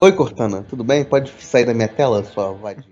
[0.00, 1.04] Oi, Cortana, tudo bem?
[1.04, 2.84] Pode sair da minha tela, sua vadia?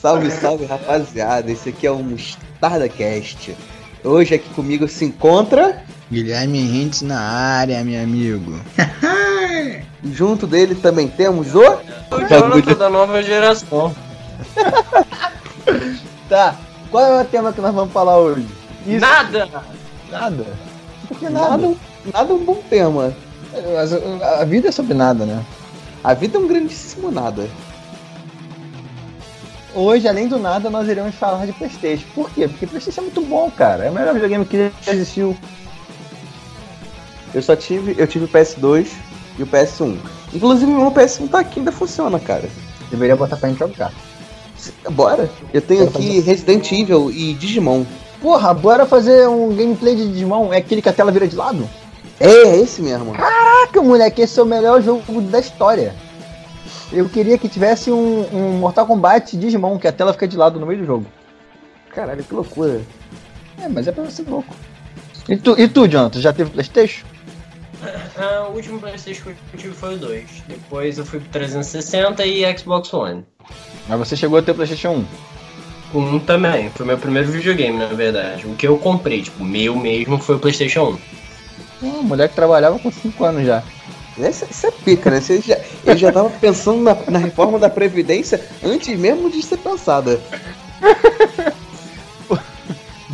[0.00, 1.50] Salve, salve, rapaziada.
[1.50, 3.56] Esse aqui é o Mostarda Cast.
[4.04, 5.82] Hoje aqui comigo se encontra.
[6.08, 8.60] Guilherme Hintz na área, meu amigo.
[10.12, 11.62] Junto dele também temos o.
[12.12, 14.05] O Jonathan da nova geração.
[16.28, 16.56] tá,
[16.90, 18.46] qual é o tema que nós vamos falar hoje?
[18.86, 19.00] Isso.
[19.00, 19.48] Nada!
[20.10, 20.46] Nada?
[21.08, 21.56] Por que nada?
[21.56, 21.76] Nada,
[22.12, 23.14] nada é um bom tema.
[23.74, 25.44] Mas a vida é sobre nada, né?
[26.04, 27.48] A vida é um grandíssimo nada.
[29.74, 32.06] Hoje, além do nada, nós iremos falar de Playstation.
[32.14, 32.48] Por quê?
[32.48, 33.84] Porque Playstation é muito bom, cara.
[33.84, 35.36] É o melhor videogame que já existiu.
[37.34, 38.88] Eu só tive, eu tive o PS2
[39.38, 39.98] e o PS1.
[40.32, 42.48] Inclusive, o meu PS1 tá aqui, ainda funciona, cara.
[42.90, 43.92] Deveria botar pra gente jogar.
[44.90, 45.30] Bora.
[45.52, 46.20] Eu tenho Bora aqui fazer...
[46.20, 47.84] Resident Evil e Digimon.
[48.20, 50.52] Porra, bora fazer um gameplay de Digimon.
[50.52, 51.68] É aquele que a tela vira de lado?
[52.18, 53.12] É, é esse mesmo.
[53.12, 55.94] Caraca, moleque, esse é o melhor jogo da história.
[56.92, 60.58] Eu queria que tivesse um, um Mortal Kombat Digimon, que a tela fica de lado
[60.58, 61.06] no meio do jogo.
[61.90, 62.80] Caralho, que loucura.
[63.60, 64.54] É, mas é pra ser louco.
[65.28, 67.04] E tu, e tu Jonathan, já teve Playstation?
[68.16, 70.44] Ah, o último Playstation que eu tive foi o 2.
[70.46, 73.24] Depois eu fui pro 360 e Xbox One.
[73.88, 75.04] Mas você chegou a ter o Playstation
[75.94, 75.98] 1?
[75.98, 78.46] Um também, foi meu primeiro videogame, na verdade.
[78.46, 80.98] O que eu comprei, tipo, meu mesmo foi o Playstation
[81.82, 81.88] 1.
[81.88, 83.62] Ah, mulher que trabalhava com 5 anos já.
[84.18, 85.20] Isso, é pica, né?
[85.20, 89.58] Você já, ele já tava pensando na, na reforma da Previdência antes mesmo de ser
[89.58, 90.20] pensada.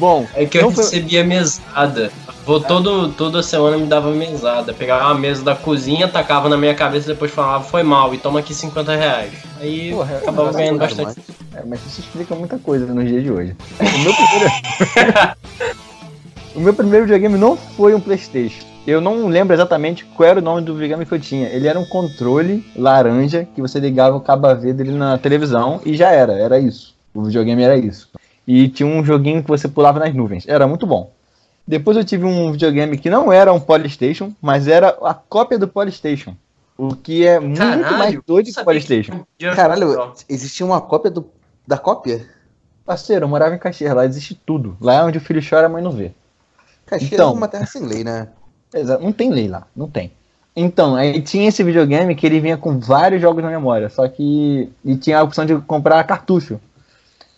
[0.03, 2.11] Bom, é que eu recebia mesada.
[2.45, 4.75] Vou todo, toda semana me dava mesada.
[4.75, 8.19] Pegava a mesa da cozinha, tacava na minha cabeça e depois falava, foi mal, e
[8.19, 9.33] toma aqui 50 reais.
[9.61, 11.21] Aí Porra, acabava é ganhando bastante.
[11.55, 13.55] É, mas isso explica muita coisa no dia de hoje.
[13.79, 15.37] O meu primeiro.
[16.57, 18.67] o meu primeiro videogame não foi um Playstation.
[18.85, 21.47] Eu não lembro exatamente qual era o nome do videogame que eu tinha.
[21.47, 25.95] Ele era um controle laranja que você ligava o cabo AV dele na televisão e
[25.95, 26.93] já era, era isso.
[27.15, 28.11] O videogame era isso.
[28.47, 30.47] E tinha um joguinho que você pulava nas nuvens.
[30.49, 31.13] Era muito bom.
[31.67, 35.69] Depois eu tive um videogame que não era um Polystation, mas era a cópia do
[35.69, 36.35] Polystation.
[36.77, 39.25] O que é muito Caralho, mais doido que o Polystation.
[39.55, 41.27] Caralho, existia uma cópia do,
[41.67, 42.27] da cópia?
[42.85, 44.77] Parceiro, eu morava em Caxias, lá existe tudo.
[44.81, 46.11] Lá é onde o filho chora, a mãe não vê.
[46.85, 48.29] Caxias então, é uma terra sem lei, né?
[48.75, 50.11] Exato, não tem lei lá, não tem.
[50.55, 54.71] Então, aí tinha esse videogame que ele vinha com vários jogos na memória, só que.
[54.85, 56.61] E tinha a opção de comprar cartucho.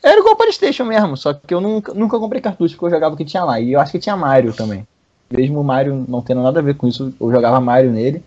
[0.05, 3.17] Era igual Playstation mesmo, só que eu nunca, nunca comprei cartucho porque eu jogava o
[3.17, 3.59] que tinha lá.
[3.59, 4.87] E eu acho que tinha Mario também.
[5.31, 8.23] Mesmo o Mario não tendo nada a ver com isso, eu jogava Mario nele.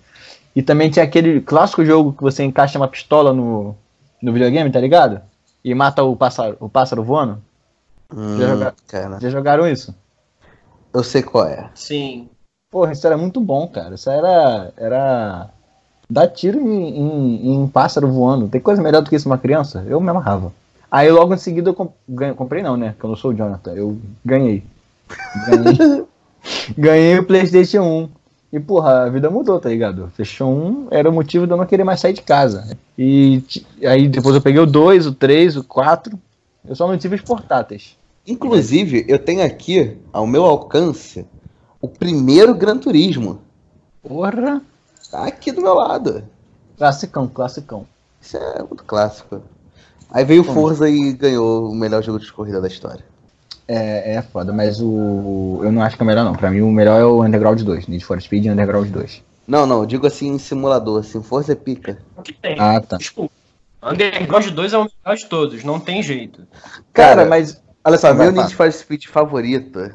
[0.56, 3.76] E também tinha aquele clássico jogo que você encaixa uma pistola no,
[4.20, 5.22] no videogame, tá ligado?
[5.64, 7.40] E mata o pássaro, o pássaro voando.
[8.12, 8.76] Hum, já, joga...
[9.22, 9.94] já jogaram isso?
[10.92, 11.70] Eu sei qual é.
[11.76, 12.28] Sim.
[12.72, 13.94] Porra, isso era muito bom, cara.
[13.94, 14.74] Isso era.
[14.76, 15.50] Era.
[16.10, 18.48] Dar tiro em, em, em pássaro voando.
[18.48, 19.86] Tem coisa melhor do que isso uma criança?
[19.88, 20.52] Eu me amarrava.
[20.90, 21.92] Aí logo em seguida eu comp
[22.36, 22.96] comprei não, né?
[22.98, 23.74] Que eu não sou o Jonathan.
[23.74, 24.64] Eu ganhei.
[25.48, 26.06] Ganhei,
[26.78, 28.10] ganhei o Playstation 1.
[28.54, 30.12] E porra, a vida mudou, tá ligado?
[30.16, 32.78] Playstation 1 era o motivo de eu não querer mais sair de casa.
[32.98, 33.44] E
[33.86, 36.18] aí depois eu peguei o 2, o 3, o 4.
[36.68, 37.98] Eu só não tive os portáteis.
[38.26, 41.26] Inclusive, eu tenho aqui, ao meu alcance,
[41.82, 43.42] o primeiro Gran Turismo.
[44.02, 44.62] Porra!
[45.10, 46.24] Tá aqui do meu lado.
[46.78, 47.86] Classicão, classicão.
[48.22, 49.42] Isso é muito clássico.
[50.12, 53.04] Aí veio o Forza e ganhou o melhor jogo de corrida da história.
[53.68, 55.60] É, é foda, mas o.
[55.62, 56.34] Eu não acho que é o melhor, não.
[56.34, 59.24] Pra mim, o melhor é o Underground 2, Need for Speed e Underground 2.
[59.46, 62.00] Não, não, digo assim em simulador, assim, Forza é pica.
[62.16, 62.56] O que tem?
[62.60, 62.98] Ah, tá.
[62.98, 63.34] Desculpa.
[63.84, 66.48] Underground 2 é o melhor de todos, não tem jeito.
[66.94, 67.62] Cara, Cara mas.
[67.84, 69.92] Olha só, meu Need for Speed favorito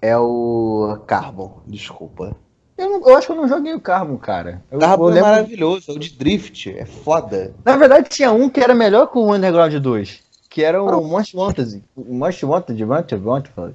[0.00, 2.36] é o Carbon, desculpa.
[2.78, 4.62] Eu, não, eu, acho que eu não joguei o Carbon, cara.
[4.70, 7.52] O Carbon é maravilhoso, é o de Drift, é foda.
[7.64, 11.02] Na verdade, tinha um que era melhor que o Underground 2, que era o.
[11.02, 11.82] Most Wanted.
[11.96, 13.74] O Most Wanted, Wanted, Wanted,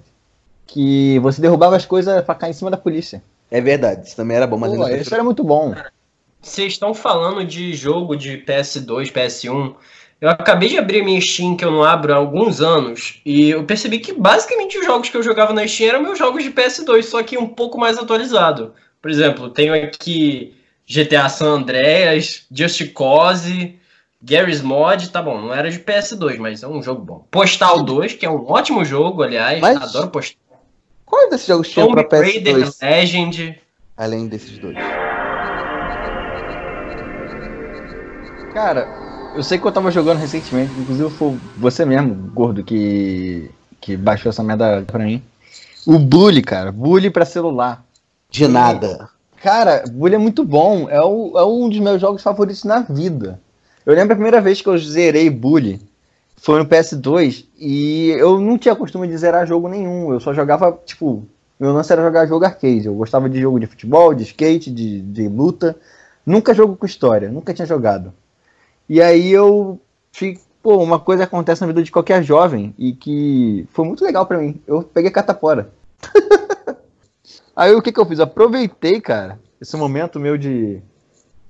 [0.66, 3.22] que você derrubava as coisas pra cair em cima da polícia.
[3.52, 5.76] É verdade, isso também era bom, mas Pô, isso era muito bom.
[6.42, 9.76] Vocês estão falando de jogo de PS2, PS1.
[10.22, 13.66] Eu acabei de abrir minha Steam, que eu não abro há alguns anos, e eu
[13.66, 17.04] percebi que basicamente os jogos que eu jogava na Steam eram meus jogos de PS2,
[17.04, 18.74] só que um pouco mais atualizado.
[19.04, 20.56] Por exemplo, tenho aqui
[20.90, 23.78] GTA San Andreas, Just Cause,
[24.22, 27.28] Garry's Mod, tá bom, não era de PS2, mas é um jogo bom.
[27.30, 29.82] Postal 2, que é um ótimo jogo, aliás, mas...
[29.82, 30.38] adoro Postal.
[31.06, 32.22] Qual desses jogos tinha pra PS2?
[32.22, 33.62] Raider Legend.
[33.98, 34.78] Além desses dois.
[38.54, 38.88] Cara,
[39.36, 43.52] Eu sei que eu tava jogando recentemente, inclusive foi você mesmo, gordo, que,
[43.82, 45.22] que baixou essa merda pra mim.
[45.86, 46.72] O Bully, cara.
[46.72, 47.84] Bully pra celular.
[48.34, 49.10] De nada.
[49.44, 50.90] Cara, Bully é muito bom.
[50.90, 53.40] É, o, é um dos meus jogos favoritos na vida.
[53.86, 55.80] Eu lembro a primeira vez que eu zerei Bully.
[56.38, 60.12] Foi no PS2 e eu não tinha costume de zerar jogo nenhum.
[60.12, 61.24] Eu só jogava, tipo,
[61.60, 62.88] meu lance era jogar jogo arcade.
[62.88, 65.76] Eu gostava de jogo de futebol, de skate, de, de luta.
[66.26, 68.12] Nunca jogo com história, nunca tinha jogado.
[68.90, 69.80] E aí eu
[70.12, 74.26] fico, pô, uma coisa acontece na vida de qualquer jovem e que foi muito legal
[74.26, 74.60] para mim.
[74.66, 75.70] Eu peguei catapora.
[77.56, 78.20] aí o que que eu fiz?
[78.20, 80.82] Aproveitei, cara, esse momento meu de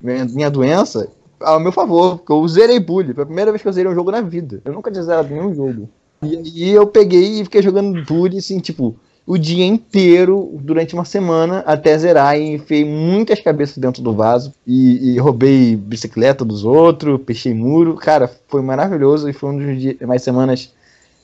[0.02, 1.10] minha, doença
[1.40, 3.14] ao meu favor, porque eu zerei Bully.
[3.14, 4.62] Foi a primeira vez que eu zerei um jogo na vida.
[4.66, 5.90] Eu nunca tinha zerado nenhum jogo.
[6.22, 8.96] E aí eu peguei e fiquei jogando Bully, assim, tipo,
[9.26, 14.54] o dia inteiro, durante uma semana, até zerar e enfiei muitas cabeças dentro do vaso
[14.68, 17.96] e, e roubei bicicleta dos outros, peixei muro.
[17.96, 20.74] Cara, foi maravilhoso e foi um dos dias, mais semanas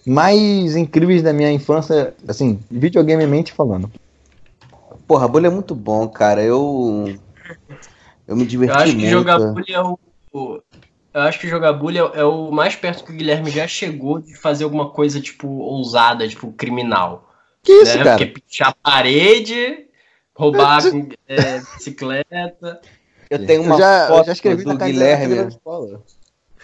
[0.06, 3.92] mais incríveis da minha infância, assim, videogamemente falando.
[5.10, 6.44] Porra, Bully é muito bom, cara.
[6.44, 7.16] Eu.
[8.28, 9.06] Eu me diverti Eu acho muito.
[9.06, 10.00] que jogar bully é o.
[10.32, 10.62] o-
[11.12, 14.20] Eu acho que jogar bully é, é o mais perto que o Guilherme já chegou
[14.20, 17.28] de fazer alguma coisa, tipo, ousada, tipo, criminal.
[17.64, 18.04] Que isso, né?
[18.04, 18.18] cara?
[18.20, 19.88] Porque pichar a parede,
[20.36, 20.80] roubar
[21.28, 22.80] é, bicicleta.
[23.32, 26.04] Eu tenho uma eu já, eu foto já escrevi do Guilherme escola.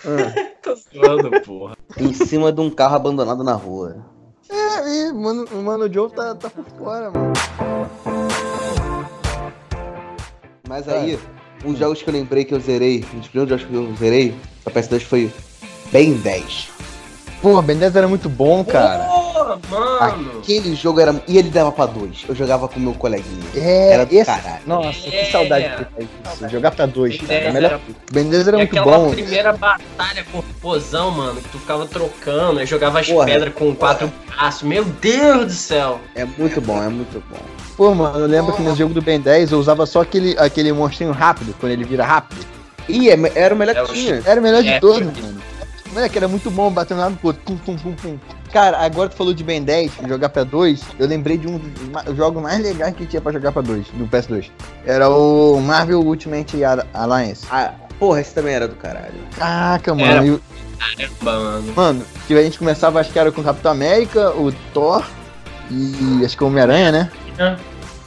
[0.61, 1.75] Tô zoando, porra.
[1.97, 4.05] em cima de um carro abandonado na rua.
[4.47, 7.33] É, e, mano, o Mano Joe tá, tá por fora, mano.
[10.67, 11.19] Mas aí,
[11.63, 14.35] uns jogos que eu lembrei que eu zerei, um dos primeiros jogos que eu zerei,
[14.63, 15.31] da PS2 foi
[15.91, 16.69] Ben 10.
[17.45, 19.03] Porra, Ben 10 era muito bom, cara.
[19.03, 20.39] Porra, mano.
[20.39, 21.13] Aquele jogo era.
[21.27, 22.25] E ele dava pra dois.
[22.27, 23.43] Eu jogava com meu coleguinha.
[23.55, 24.61] É, Era do esse- caralho.
[24.65, 25.11] Nossa, É.
[25.25, 26.49] que saudade de ter isso.
[26.49, 27.39] Jogar pra dois, Ben cara.
[27.41, 27.71] 10 Melhor...
[27.73, 27.79] era-
[28.11, 29.11] Ben 10 era E muito aquela bom.
[29.11, 33.25] primeira batalha corposão, mano, que tu ficava trocando, aí jogava as Porra.
[33.27, 34.63] pedras com quatro braços.
[34.63, 35.99] Meu Deus do céu!
[36.15, 37.37] É muito bom, é muito bom.
[37.77, 40.73] Pô, mano, eu lembro que no jogo do Ben 10 eu usava só aquele, aquele
[40.73, 42.43] monstrinho rápido, quando ele vira rápido.
[42.89, 44.23] Ih, é- era o melhor É que o tinha.
[44.25, 45.41] Era o melhor de É, todos, mano.
[45.93, 47.41] Moleque, era muito bom batendo lá no outro.
[47.45, 48.17] Pum, pum, pum, pum.
[48.51, 52.15] Cara, agora tu falou de Ben 10, jogar pra 2, eu lembrei de um dos
[52.15, 54.49] jogos mais legais que tinha pra jogar pra 2, no PS2.
[54.85, 57.45] Era o Marvel Ultimate Al- Alliance.
[57.51, 59.13] Ah, porra, esse também era do caralho.
[59.37, 60.11] Caraca, mano.
[60.11, 60.25] Era.
[60.25, 60.39] e
[60.77, 61.73] Caramba, mano.
[61.75, 65.03] Mano, que a gente começava, acho que era com o Capitão América, o Thor
[65.71, 67.11] e acho que o Homem-Aranha, né?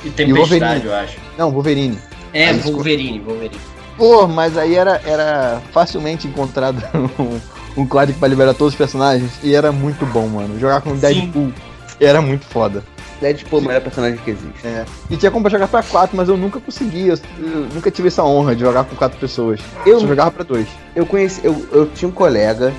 [0.05, 0.85] E E Tempestade, Wolverine.
[0.87, 1.17] eu acho.
[1.39, 1.99] Não, Wolverine.
[2.33, 3.61] É, Aí, Wolverine, Wolverine.
[3.97, 6.83] Pô, mas aí era, era facilmente encontrado
[7.19, 7.41] um,
[7.79, 10.59] um código pra liberar todos os personagens e era muito bom, mano.
[10.59, 11.53] Jogar com o Deadpool
[12.01, 12.83] era muito foda.
[13.21, 14.67] Deadpool é o melhor personagem que existe.
[14.67, 14.85] É.
[15.11, 17.15] E tinha como pra jogar pra quatro, mas eu nunca conseguia.
[17.15, 19.61] Eu, eu nunca tive essa honra de jogar com quatro pessoas.
[19.87, 20.69] Eu só jogava pra dois.
[20.95, 22.73] Eu conheci, eu, eu tinha um colega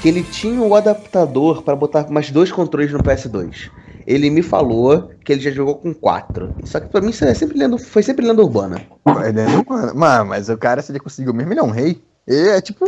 [0.00, 3.70] que ele tinha o adaptador pra botar mais dois controles no PS2.
[4.06, 6.52] Ele me falou que ele já jogou com quatro.
[6.64, 8.80] Só que pra mim isso é sempre lenda, foi sempre lenda urbana.
[9.04, 12.00] Mas, né, não- mano, mas o cara, se ele conseguiu mesmo, ele é um rei.
[12.26, 12.84] Ele é tipo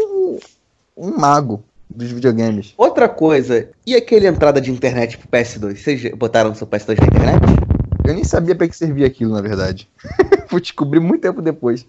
[0.98, 2.74] um, mago dos videogames.
[2.76, 5.76] Outra coisa, e aquele entrada de internet pro PS2?
[5.76, 7.68] Vocês botaram seu PS2 na internet?
[8.04, 9.88] Eu nem sabia pra que servia aquilo, na verdade.
[10.48, 11.86] Fui descobrir muito tempo depois.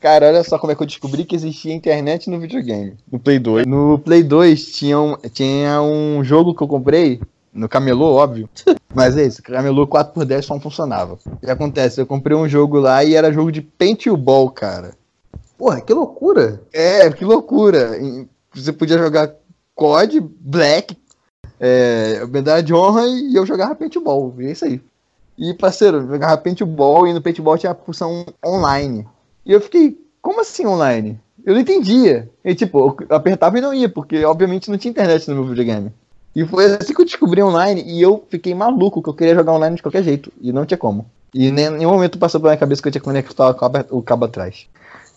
[0.00, 2.96] Cara, olha só como é que eu descobri que existia internet no videogame.
[3.10, 3.66] No Play 2.
[3.66, 7.20] No Play 2 tinha um, tinha um jogo que eu comprei,
[7.54, 8.48] no Camelô, óbvio.
[8.92, 11.18] Mas é isso, Camelô 4x10 só não funcionava.
[11.24, 12.00] O que acontece?
[12.00, 14.90] Eu comprei um jogo lá e era jogo de paintball, cara.
[15.56, 16.60] Porra, que loucura!
[16.72, 17.96] É, que loucura.
[18.54, 19.34] Você podia jogar
[19.74, 20.96] COD, Black,
[21.58, 24.34] é, medalha de honra e eu jogava paintball.
[24.38, 24.80] E é isso aí.
[25.38, 29.06] E, parceiro, eu jogava paintball e no paintball tinha a função online.
[29.44, 31.18] E eu fiquei, como assim online?
[31.44, 32.28] Eu não entendia.
[32.44, 35.92] E tipo, eu apertava e não ia, porque obviamente não tinha internet no meu videogame.
[36.34, 39.52] E foi assim que eu descobri online e eu fiquei maluco que eu queria jogar
[39.52, 40.32] online de qualquer jeito.
[40.40, 41.06] E não tinha como.
[41.34, 43.78] E em nenhum momento passou pela minha cabeça que eu tinha que conectar o cabo,
[43.90, 44.66] o cabo atrás.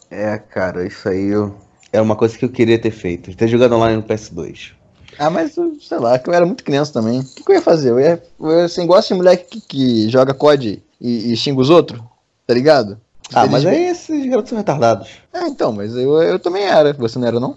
[0.09, 1.55] É, cara, isso aí eu...
[1.95, 3.35] era uma coisa que eu queria ter feito.
[3.35, 4.71] Ter jogado online no PS2.
[5.17, 7.21] Ah, mas sei lá, que eu era muito criança também.
[7.21, 7.89] O que, que eu ia fazer?
[7.91, 8.21] Eu ia.
[8.39, 12.01] Eu, assim, gosto de moleque que, que joga COD e, e xinga os outros,
[12.45, 12.99] tá ligado?
[13.33, 15.09] Ah, Eles- mas aí esses garotos são retardados.
[15.33, 16.93] É, então, mas eu, eu também era.
[16.93, 17.55] Você não era, não?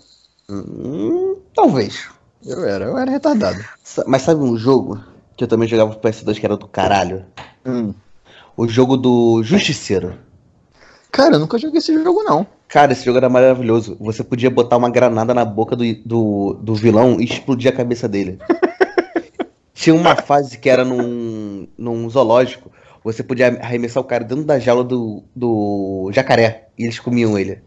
[0.49, 2.07] Hum, talvez.
[2.47, 3.63] Eu era, eu era retardado.
[4.07, 5.03] Mas sabe um jogo
[5.37, 7.25] que eu também jogava pro PS2 que era do caralho?
[7.67, 7.93] Hum.
[8.57, 10.15] O jogo do Justiceiro.
[11.11, 12.47] Cara, eu nunca joguei esse jogo, não.
[12.69, 13.97] Cara, esse jogo era maravilhoso.
[13.99, 18.07] Você podia botar uma granada na boca do, do, do vilão e explodir a cabeça
[18.07, 18.39] dele.
[19.73, 22.71] Tinha uma fase que era num, num zoológico.
[23.03, 26.69] Você podia arremessar o cara dentro da jaula do, do jacaré.
[26.77, 27.63] E eles comiam ele.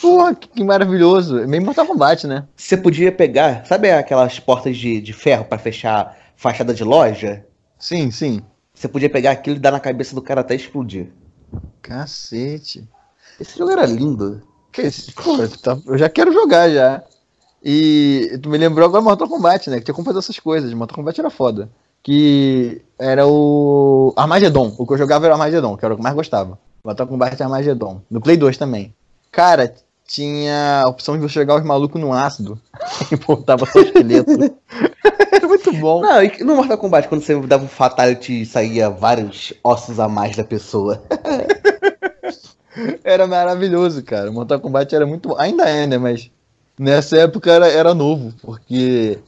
[0.00, 1.38] Porra, que, maravilhoso.
[1.38, 2.44] É meio Mortal Kombat, né?
[2.56, 7.44] Você podia pegar, sabe aquelas portas de, de ferro pra fechar fachada de loja?
[7.78, 8.40] Sim, sim.
[8.74, 11.08] Você podia pegar aquilo e dar na cabeça do cara até explodir.
[11.82, 12.88] Cacete.
[13.40, 14.42] Esse jogo era lindo.
[14.70, 14.82] Que
[15.16, 15.36] pô,
[15.86, 17.02] eu já quero jogar já.
[17.62, 19.78] E tu me lembrou agora Mortal Kombat, né?
[19.78, 20.72] Que tinha como fazer essas coisas.
[20.74, 21.70] Mortal Kombat era foda.
[22.02, 24.74] Que era o Armageddon.
[24.78, 26.58] O que eu jogava era o Armageddon, que era o que eu mais gostava.
[26.84, 28.00] Mortal Kombat Armageddon.
[28.10, 28.94] No Play 2 também.
[29.30, 29.74] Cara,
[30.06, 32.58] tinha a opção de você jogar os malucos no ácido.
[33.12, 34.30] e voltava só esqueleto.
[35.32, 36.00] era muito bom.
[36.00, 40.36] Não, e no Mortal Kombat, quando você dava um Fatality, saía vários ossos a mais
[40.36, 41.02] da pessoa.
[43.04, 44.30] Era maravilhoso, cara.
[44.30, 45.36] Mortal Kombat era muito.
[45.38, 45.98] Ainda é, né?
[45.98, 46.30] Mas
[46.78, 49.18] nessa época era, era novo, porque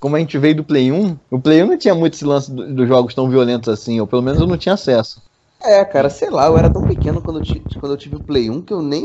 [0.00, 2.50] como a gente veio do Play 1, o Play 1 não tinha muito esse lance
[2.52, 5.22] do- dos jogos tão violentos assim, ou pelo menos eu não tinha acesso.
[5.62, 7.44] É, cara, sei lá, eu era tão pequeno quando eu,
[7.80, 9.04] quando eu tive o Play 1 que eu nem.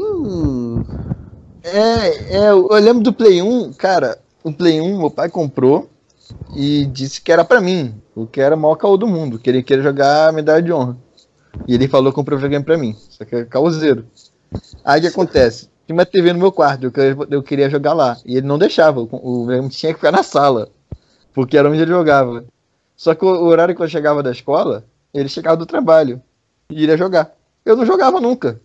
[1.63, 5.89] É, é, eu lembro do Play 1, cara, o Play 1 meu pai comprou
[6.55, 9.50] e disse que era pra mim, o que era o maior caô do mundo, que
[9.50, 10.98] ele queria jogar a medalha de honra.
[11.68, 14.06] E ele falou que comprou o videogame pra mim, só que é caoseiro.
[14.84, 15.70] Aí o que acontece?
[15.86, 18.58] Tinha uma TV no meu quarto, eu queria, eu queria jogar lá, e ele não
[18.58, 20.70] deixava, o, o videogame tinha que ficar na sala,
[21.34, 22.44] porque era onde ele jogava.
[22.96, 26.22] Só que o, o horário que eu chegava da escola, ele chegava do trabalho,
[26.70, 27.32] e iria jogar.
[27.65, 28.60] Eu não jogava nunca.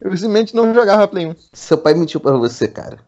[0.00, 1.34] Eu simplesmente não jogava Play 1.
[1.52, 2.98] Seu pai mentiu pra você, cara.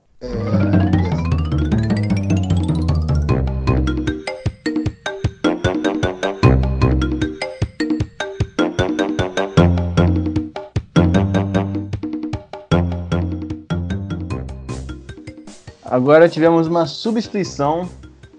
[15.99, 17.89] Agora tivemos uma substituição.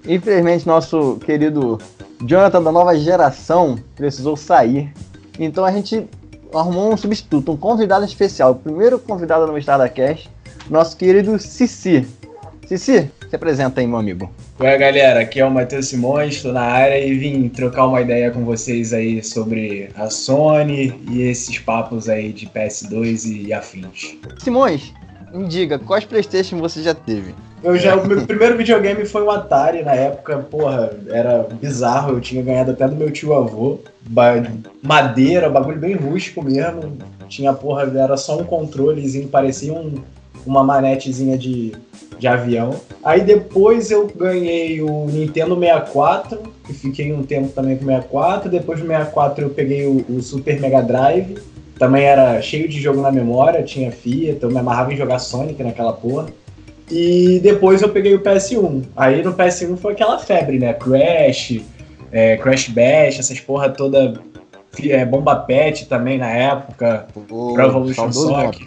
[0.08, 1.78] Infelizmente, nosso querido
[2.26, 4.94] Jonathan da nova geração precisou sair.
[5.38, 6.08] Então a gente
[6.54, 8.52] arrumou um substituto, um convidado especial.
[8.52, 10.30] O primeiro convidado no Estado da Cash,
[10.70, 12.08] nosso querido Cici.
[12.66, 14.32] Cici, se apresenta aí, meu amigo.
[14.58, 18.32] Ué, galera, aqui é o Matheus Simões, estou na área e vim trocar uma ideia
[18.32, 24.18] com vocês aí sobre a Sony e esses papos aí de PS2 e afins.
[24.38, 24.94] Simões,
[25.34, 27.36] me diga, quais Playstation você já teve?
[27.62, 32.22] Eu já, o meu primeiro videogame foi um Atari na época, porra, era bizarro, eu
[32.22, 34.44] tinha ganhado até do meu tio avô, ba-
[34.82, 36.98] madeira, bagulho bem rústico mesmo,
[37.28, 39.96] tinha porra, era só um controlezinho, parecia um-
[40.46, 41.74] uma manetezinha de,
[42.18, 42.76] de avião.
[43.04, 48.50] Aí depois eu ganhei o Nintendo 64, que fiquei um tempo também com o 64,
[48.50, 51.38] depois do 64 eu peguei o, o Super Mega Drive,
[51.78, 55.62] também era cheio de jogo na memória, tinha Fiat, eu me amarrava em jogar Sonic
[55.64, 56.28] naquela porra.
[56.90, 58.84] E depois eu peguei o PS1.
[58.96, 60.74] Aí no PS1 foi aquela febre, né?
[60.74, 61.62] Crash,
[62.12, 64.22] é, Crash Bash, essas porra toda.
[64.84, 67.08] É, Bomba Pet também na época.
[67.28, 68.66] Pro Evolution Soccer.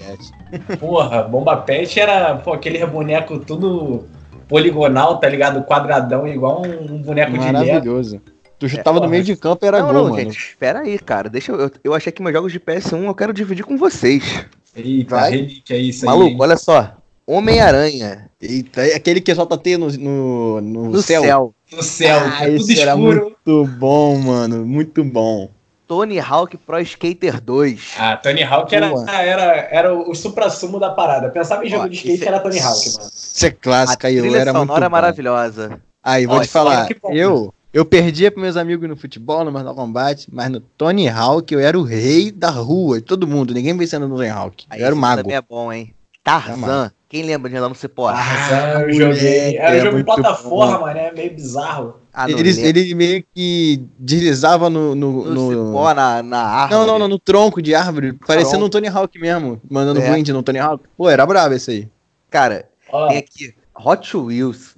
[0.79, 4.05] Porra, Bomba Pet era pô, aquele boneco tudo
[4.49, 5.65] poligonal, tá ligado?
[5.65, 7.53] Quadradão, igual um, um boneco de Lego.
[7.53, 8.21] Maravilhoso.
[8.59, 9.07] Tu chutava porra.
[9.07, 10.17] no meio de campo e era não, gol, não, mano.
[10.17, 11.29] gente, espera aí, cara.
[11.29, 11.95] Deixa eu, eu.
[11.95, 14.45] achei que meus jogos de PS1 eu quero dividir com vocês.
[14.77, 15.31] Eita, Vai.
[15.33, 16.07] relíquia isso aí.
[16.07, 16.37] Maluco, hein?
[16.41, 17.02] olha só.
[17.33, 18.29] Homem-Aranha.
[18.41, 21.23] Eita, é aquele que solta T no, no, no, No céu.
[21.23, 21.55] céu.
[21.73, 23.21] No céu, Ah, é tudo esse era escuro.
[23.47, 24.65] muito bom, mano.
[24.67, 25.49] Muito bom.
[25.87, 27.95] Tony Hawk Pro Skater 2.
[27.99, 28.87] Ah, Tony Hawk era,
[29.23, 31.29] era, era o supra-sumo da parada.
[31.29, 33.11] Pensava em jogo Ó, de skate, é- era Tony Hawk, mano.
[33.13, 34.93] Isso é A clássica aí, era muito sonora é bom.
[34.93, 35.81] maravilhosa.
[36.03, 39.75] Aí, vou Ó, te falar, eu, eu perdia pros meus amigos no futebol, no Mortal
[39.75, 43.77] Kombat, mas no Tony Hawk eu era o rei da rua, de todo mundo, ninguém
[43.77, 44.65] vencendo no Tony Hawk.
[44.71, 45.23] Aí Eu era o mago.
[45.23, 45.95] também é bom, hein?
[45.95, 46.91] É Tarzan.
[47.13, 48.09] Quem lembra de andar no Cipó?
[48.09, 49.59] Ah, eu joguei.
[49.59, 50.87] Era é um jogo de plataforma, bom.
[50.87, 51.97] mano, é meio bizarro.
[52.11, 54.95] Ah, Ele, ele meio que deslizava no.
[54.95, 56.81] no, no, no- cipó, na, na árvore.
[56.81, 58.65] Não, não, não, no tronco de árvore, parecendo Tronco.
[58.67, 60.11] um Tony Hawk mesmo, mandando É.
[60.11, 60.85] grind no Tony Hawk.
[60.97, 61.89] Pô, era brabo esse aí.
[62.31, 62.67] Cara,
[63.11, 64.75] tem aqui Hot Wheels.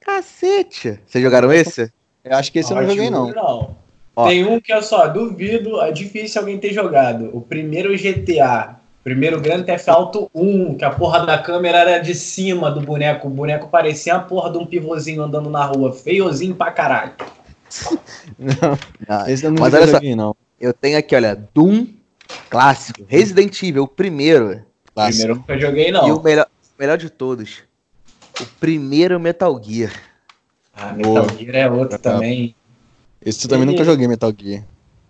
[0.00, 1.00] Cacete.
[1.04, 1.92] Vocês jogaram esse?
[2.24, 3.32] Eu acho que esse eu não Hot joguei, não.
[3.32, 3.76] Não.
[4.14, 4.28] Ó.
[4.28, 7.28] Tem um que eu só duvido, é difícil alguém ter jogado.
[7.36, 12.12] O primeiro GTA, primeiro Grand Theft Auto 1, que a porra da câmera era de
[12.12, 13.28] cima do boneco.
[13.28, 17.12] O boneco parecia a porra de um pivôzinho andando na rua, feiozinho pra caralho.
[19.08, 20.34] Ah, Esse eu não Mas olha só, joguei, não.
[20.60, 21.86] eu tenho aqui, olha, Doom
[22.50, 24.60] clássico, Resident Evil, o primeiro.
[24.92, 25.18] Clássico.
[25.22, 26.22] Primeiro nunca joguei, E o não.
[26.22, 27.58] melhor, o melhor de todos,
[28.40, 29.92] o primeiro Metal Gear.
[30.74, 32.56] Ah, Metal Gear é outro também.
[33.24, 34.64] Esse eu também Ele- nunca joguei Metal Gear.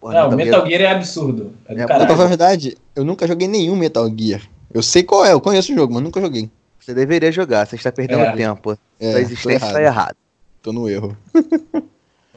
[0.06, 1.52] Porra, Não, Metal Gear é absurdo.
[1.68, 2.28] É do É, Pra falar a caralho.
[2.28, 4.40] verdade, eu nunca joguei nenhum Metal Gear.
[4.72, 6.48] Eu sei qual é, eu conheço o jogo, mas nunca joguei.
[6.78, 8.32] Você deveria jogar, você está perdendo É.
[8.32, 8.78] tempo.
[9.00, 10.14] É, Sua existência está errada.
[10.62, 11.16] Tô no erro.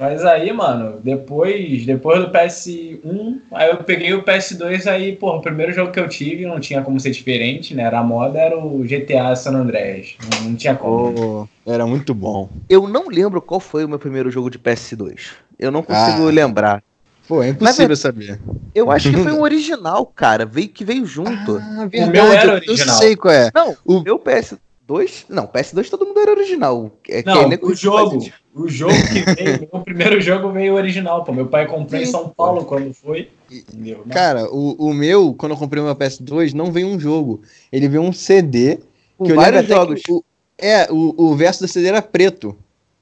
[0.02, 5.42] Mas aí, mano, depois, depois do PS1, aí eu peguei o PS2, aí, pô, o
[5.42, 7.84] primeiro jogo que eu tive não tinha como ser diferente, né?
[7.84, 10.16] Era a moda, era o GTA San Andreas.
[10.42, 11.50] Não, não tinha como.
[11.66, 12.50] Oh, era muito bom.
[12.70, 15.32] Eu não lembro qual foi o meu primeiro jogo de PS2.
[15.60, 16.32] Eu não consigo Ah.
[16.32, 16.84] lembrar.
[17.30, 18.40] Pô, é impossível saber.
[18.74, 20.48] Eu acho que foi um original, cara.
[20.48, 21.58] Veio que veio junto.
[21.62, 22.96] Ah, O meu era original.
[22.96, 23.52] Eu sei qual é.
[23.54, 25.26] Não, O- meu PS2.
[25.30, 26.92] Não, PS2 todo mundo era original.
[27.08, 31.24] É, que Não, é o jogo, o jogo que veio, o primeiro jogo veio original,
[31.24, 31.32] pô.
[31.32, 32.06] Meu pai comprou em.
[32.08, 33.30] São Paulo quando foi.
[33.52, 34.04] Entendeu?
[34.10, 37.44] Cara, o, o meu, quando eu comprei o meu PS2, não veio um jogo.
[37.72, 38.80] Ele veio um CD.
[39.16, 40.02] Com que eu vários lembro até jogos.
[40.04, 40.24] que o-
[40.58, 42.58] é, o, o verso da CD era preto.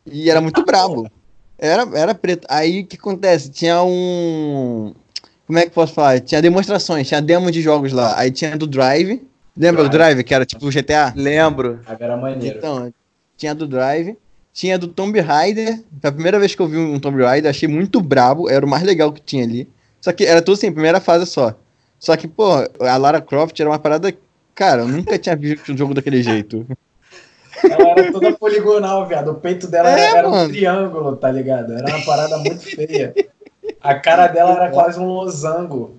[0.05, 1.09] E era muito brabo.
[1.57, 2.45] Era, era preto.
[2.49, 3.49] Aí o que acontece?
[3.49, 4.93] Tinha um.
[5.45, 6.19] Como é que eu posso falar?
[6.19, 8.17] Tinha demonstrações, tinha demo de jogos lá.
[8.19, 9.21] Aí tinha do Drive.
[9.55, 10.13] Lembra do Drive.
[10.15, 11.13] Drive, que era tipo o GTA?
[11.15, 11.79] Lembro.
[11.87, 12.57] Ah, Era maneiro.
[12.57, 12.93] Então,
[13.35, 14.15] tinha do Drive.
[14.53, 15.81] Tinha do Tomb Raider.
[16.01, 18.49] Foi a primeira vez que eu vi um Tomb Raider, achei muito brabo.
[18.49, 19.67] Era o mais legal que tinha ali.
[20.01, 21.55] Só que era tudo assim, primeira fase só.
[21.99, 22.45] Só que, pô,
[22.79, 24.13] a Lara Croft era uma parada.
[24.53, 26.65] Cara, eu nunca tinha visto um jogo daquele jeito.
[27.63, 29.31] Ela era toda poligonal, viado.
[29.31, 31.73] O peito dela É, era, era um triângulo, tá ligado?
[31.73, 33.13] Era uma parada muito feia.
[33.81, 35.95] A cara dela era quase um losango.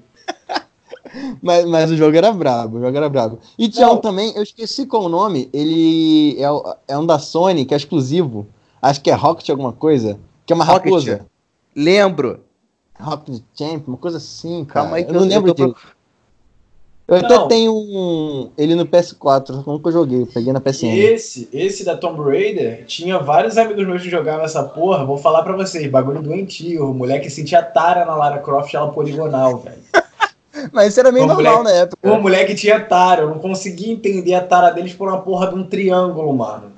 [1.43, 3.39] Mas, mas o jogo era brabo, o jogo era brabo.
[3.59, 5.49] E tinha um também, eu esqueci qual o nome.
[5.53, 8.47] Ele é, é um da Sony, que é exclusivo.
[8.81, 10.19] Acho que é Rocket alguma coisa.
[10.45, 10.85] Que é uma Rocket.
[10.85, 11.27] raposa.
[11.75, 12.41] Lembro.
[12.99, 14.83] Rocket Champ, uma coisa assim, cara.
[14.83, 15.75] Calma aí que eu não lembro tô...
[17.09, 17.49] Eu até Não.
[17.49, 20.89] tenho um, ele no PS4, só que eu nunca joguei, peguei na PSN.
[20.95, 25.07] esse, esse da Tomb Raider, tinha vários amigos meus que jogavam essa porra.
[25.07, 26.91] Vou falar pra vocês, bagulho doentio.
[26.91, 29.79] O moleque sentia tara na Lara Croft, ela poligonal, velho.
[30.71, 31.65] Mas isso era meio Ô, normal moleque.
[31.77, 32.11] na época.
[32.13, 35.55] O moleque tinha tara, eu não conseguia entender a tara deles por uma porra de
[35.55, 36.73] um triângulo, mano.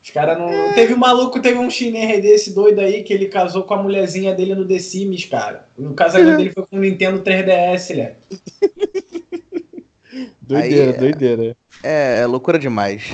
[0.00, 0.46] Os caras não.
[0.74, 4.32] Teve um maluco, teve um chinês desse doido aí que ele casou com a mulherzinha
[4.32, 5.66] dele no The Sims, cara.
[5.76, 8.12] O casamento dele foi com o Nintendo 3DS, né?
[10.46, 11.56] Doideira, Aí, doideira.
[11.82, 13.12] É, é loucura demais.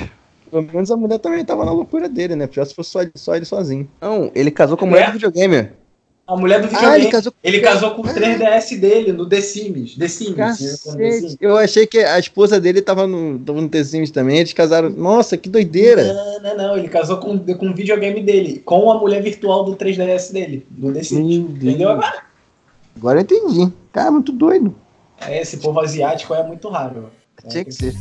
[0.51, 2.47] Pelo menos a mulher também tava na loucura dele, né?
[2.47, 3.89] Pior se fosse só, só ele sozinho.
[4.01, 5.07] Não, ele casou com a mulher É?
[5.07, 5.69] do videogame.
[6.27, 6.97] A mulher do Ah, videogame.
[7.03, 9.97] ele casou com Ele casou com o 3DS dele no The Sims.
[9.97, 10.31] The Sims.
[10.31, 11.21] The Cacete.
[11.21, 11.37] Sims.
[11.41, 14.91] Eu achei que a esposa dele tava no, tava no The Sims também, eles casaram.
[14.91, 16.13] Nossa, que doideira!
[16.13, 16.77] Não, não, não.
[16.79, 18.61] Ele casou com, com o videogame dele.
[18.65, 20.67] Com a mulher virtual do 3DS dele.
[20.71, 21.27] Do The Sims.
[21.27, 21.63] Meu Deus.
[21.65, 22.23] Entendeu agora?
[22.95, 23.73] Agora eu entendi.
[23.91, 24.75] Cara, muito doido.
[25.27, 27.11] É, esse povo asiático é muito raro.
[27.49, 27.95] Tinha que ser.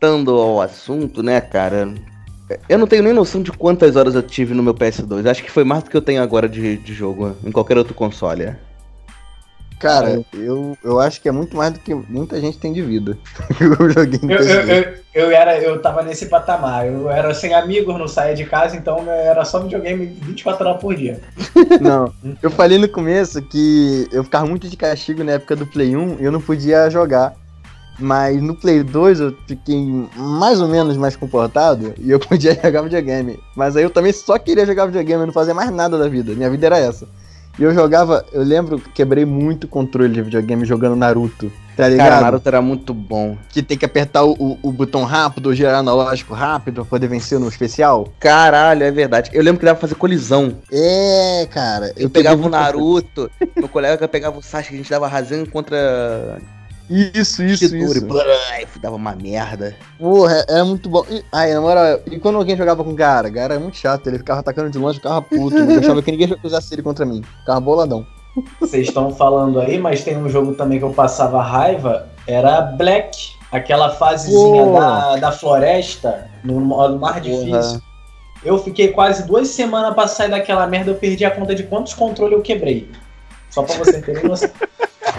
[0.00, 1.92] Voltando ao assunto, né, cara?
[2.68, 5.28] Eu não tenho nem noção de quantas horas eu tive no meu PS2.
[5.28, 7.94] Acho que foi mais do que eu tenho agora de, de jogo em qualquer outro
[7.94, 8.56] console.
[9.80, 13.16] Cara, eu, eu acho que é muito mais do que muita gente tem de vida.
[13.58, 14.68] eu joguei Eu, eu, PS2.
[14.68, 16.86] eu, eu, era, eu tava nesse patamar.
[16.86, 20.94] Eu era sem amigos, não saía de casa, então era só videogame 24 horas por
[20.94, 21.18] dia.
[21.80, 22.12] Não,
[22.42, 26.18] eu falei no começo que eu ficava muito de castigo na época do Play 1
[26.20, 27.34] e eu não podia jogar.
[27.98, 29.78] Mas no Play 2 eu fiquei
[30.16, 33.38] mais ou menos mais comportado e eu podia jogar videogame.
[33.56, 36.34] Mas aí eu também só queria jogar videogame, eu não fazia mais nada da vida.
[36.34, 37.06] Minha vida era essa.
[37.60, 41.52] E eu jogava, eu lembro que quebrei muito controle de videogame jogando Naruto.
[41.76, 42.08] Tá ligado?
[42.08, 43.36] Cara, Naruto era muito bom.
[43.50, 47.38] Que tem que apertar o, o, o botão rápido, girar analógico rápido pra poder vencer
[47.38, 48.08] no especial.
[48.18, 49.28] Caralho, é verdade.
[49.34, 50.56] Eu lembro que dava pra fazer colisão.
[50.72, 51.92] É, cara.
[51.98, 56.38] Eu pegava o Naruto, meu colega pegava o Sasuke, a gente dava razão contra
[56.90, 57.98] Isso, isso, Chidori.
[57.98, 58.06] isso.
[58.06, 59.76] Blai, Dava uma merda.
[59.96, 61.04] Porra, era muito bom.
[61.08, 63.28] E, ai, na moral, e quando alguém jogava com o cara?
[63.28, 65.56] O cara era muito chato, ele ficava atacando de longe, ficava puto.
[65.56, 67.22] Eu achava que ninguém usasse ele contra mim.
[67.40, 68.04] Ficava boladão.
[68.58, 73.38] Vocês estão falando aí, mas tem um jogo também que eu passava raiva, era Black.
[73.52, 74.78] Aquela fasezinha Pô.
[74.78, 77.80] da, da floresta, no modo mais difícil.
[78.44, 81.92] Eu fiquei quase duas semanas pra sair daquela merda, eu perdi a conta de quantos
[81.92, 82.88] controles eu quebrei.
[83.50, 84.48] Só pra você ter noção.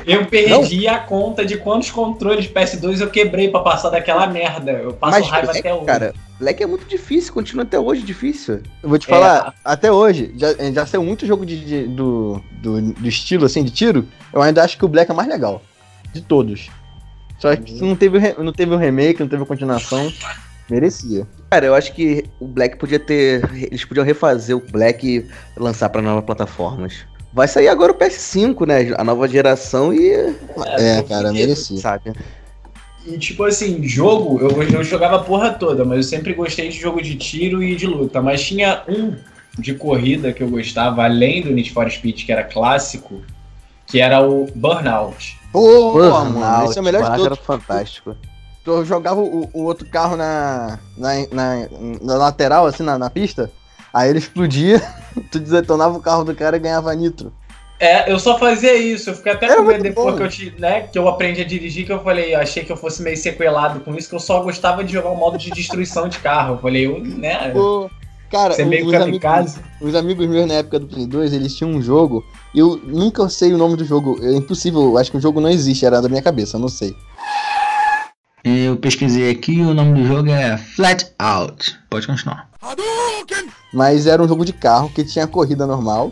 [0.06, 4.72] Eu perdi a conta de quantos controles PS2 eu quebrei pra passar daquela merda.
[4.72, 5.86] Eu passo Mas raiva Black, até hoje.
[5.86, 8.62] cara, Black é muito difícil, continua até hoje difícil.
[8.82, 9.10] Eu vou te É.
[9.10, 13.64] falar, até hoje, já, já saiu muito jogo de, de- do, do, do estilo, assim,
[13.64, 14.08] de tiro.
[14.34, 15.62] Eu ainda acho que o Black é o mais legal.
[16.14, 16.70] De todos.
[17.40, 20.12] Só que não teve, não teve o remake, não teve a continuação.
[20.70, 21.28] Merecia.
[21.50, 23.44] Cara, eu acho que o Black podia ter.
[23.56, 25.26] Eles podiam refazer o Black e
[25.60, 27.06] lançar pra novas plataformas.
[27.34, 28.94] Vai sair agora o PS5, né?
[28.98, 30.12] A nova geração e.
[30.78, 31.78] É, tô cara, merecia.
[31.78, 32.14] Sabe?
[33.06, 36.78] E tipo assim, jogo, eu, eu jogava a porra toda, mas eu sempre gostei de
[36.78, 38.22] jogo de tiro e de luta.
[38.22, 39.16] Mas tinha um
[39.58, 43.22] de corrida que eu gostava, além do Need for Speed, que era clássico,
[43.88, 45.38] que era o Burnout.
[45.52, 47.26] Pô, Burnout, mano, esse é o melhor de todos.
[47.26, 48.16] era fantástico.
[48.64, 51.68] tu jogava o, o outro carro na, na, na,
[52.02, 53.52] na lateral, assim, na, na pista,
[53.94, 54.82] aí ele explodia,
[55.32, 57.32] tu detonava o carro do cara e ganhava nitro.
[57.80, 59.10] É, eu só fazia isso.
[59.10, 60.18] Eu fiquei até Era com medo depois bom.
[60.18, 62.72] que eu, te, né, que eu aprendi a dirigir, que eu falei, eu achei que
[62.72, 65.50] eu fosse meio sequelado com isso, que eu só gostava de jogar o modo de
[65.50, 66.54] destruição de carro.
[66.56, 67.50] Eu falei, eu, né?
[67.50, 67.90] Pô,
[68.32, 71.56] cara, Você o- meio os, amigos, os amigos meus na época do Play 2, eles
[71.56, 72.24] tinham um jogo,
[72.54, 75.42] e eu nunca sei o nome do jogo, é impossível, eu acho que o jogo
[75.42, 76.96] não existe, era da minha cabeça, eu não sei.
[78.44, 81.80] Eu pesquisei aqui o nome do jogo é Flat Out.
[81.90, 82.50] Pode continuar.
[83.74, 86.12] Mas era um jogo de carro que tinha corrida normal,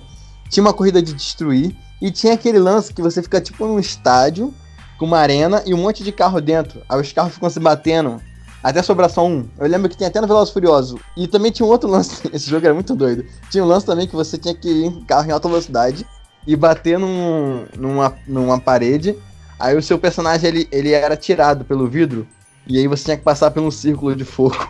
[0.49, 4.53] tinha uma corrida de destruir, e tinha aquele lance que você fica tipo num estádio,
[4.97, 6.81] com uma arena e um monte de carro dentro.
[6.87, 8.21] Aí os carros ficam se batendo,
[8.63, 9.47] até sobrar só um.
[9.57, 10.99] Eu lembro que tinha até no Velozes e Furioso.
[11.15, 13.25] E também tinha um outro lance, esse jogo era muito doido.
[13.49, 16.05] Tinha um lance também que você tinha que ir em carro em alta velocidade
[16.45, 19.17] e bater num, numa, numa parede.
[19.57, 22.27] Aí o seu personagem ele, ele era tirado pelo vidro.
[22.69, 24.69] E aí você tinha que passar por um círculo de fogo.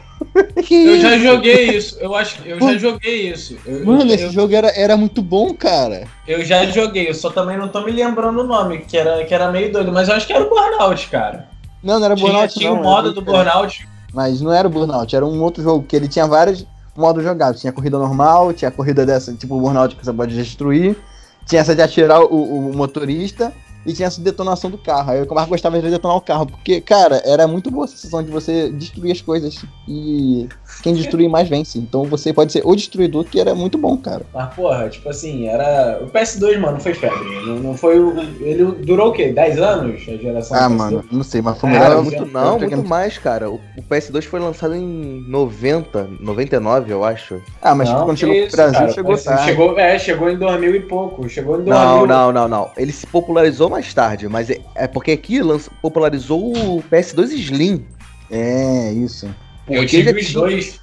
[0.72, 1.98] Eu já joguei isso.
[2.00, 3.58] Eu acho que eu já joguei isso.
[3.66, 6.08] Eu, Mano, eu, esse jogo era, era muito bom, cara.
[6.28, 9.34] eu já joguei, eu só também não tô me lembrando o nome, que era, que
[9.34, 11.50] era meio doido, mas eu acho que era o Burnout, cara.
[11.84, 13.22] Não, não era Tinha, Burnout, tinha o era modo do.
[13.22, 13.88] Burnout.
[14.14, 17.60] Mas não era o Burnout, era um outro jogo que ele tinha vários modos jogados.
[17.60, 20.96] Tinha corrida normal, tinha corrida dessa, tipo o Burnout que você pode destruir,
[21.46, 23.54] tinha essa de atirar o, o motorista
[23.86, 25.12] e tinha essa de detonação do carro.
[25.12, 28.24] Aí eu mais gostava de detonar o carro, porque, cara, era muito boa a sensação
[28.24, 30.48] de você destruir as coisas e
[30.82, 31.78] quem destruir mais vence.
[31.78, 34.22] Então você pode ser o destruidor, que era muito bom, cara.
[34.34, 36.00] Mas, porra, tipo assim, era.
[36.02, 37.24] O PS2, mano, foi febre.
[37.46, 38.20] Não, não foi o.
[38.42, 39.32] Ele durou o quê?
[39.34, 40.02] 10 anos?
[40.08, 40.78] A geração Ah, do PS2?
[40.78, 42.04] mano, não sei, mas foi É, melhor.
[42.04, 43.50] Muito não, muito mais, cara.
[43.50, 47.42] O, o PS2 foi lançado em 90, 99, eu acho.
[47.62, 49.46] Ah, mas Não, quando chegou isso, pro Brasil, cara, chegou foi- tarde.
[49.46, 51.28] Chegou, é, chegou em 2000 e pouco.
[51.30, 51.74] Chegou em 2000.
[51.88, 52.70] Não, não, não, não.
[52.78, 57.86] Ele se popularizou mais tarde, mas é, é porque aqui lança- popularizou o PS2 Slim.
[58.32, 59.28] É, isso.
[59.70, 60.80] Eu Porque tive já os tinha- dois.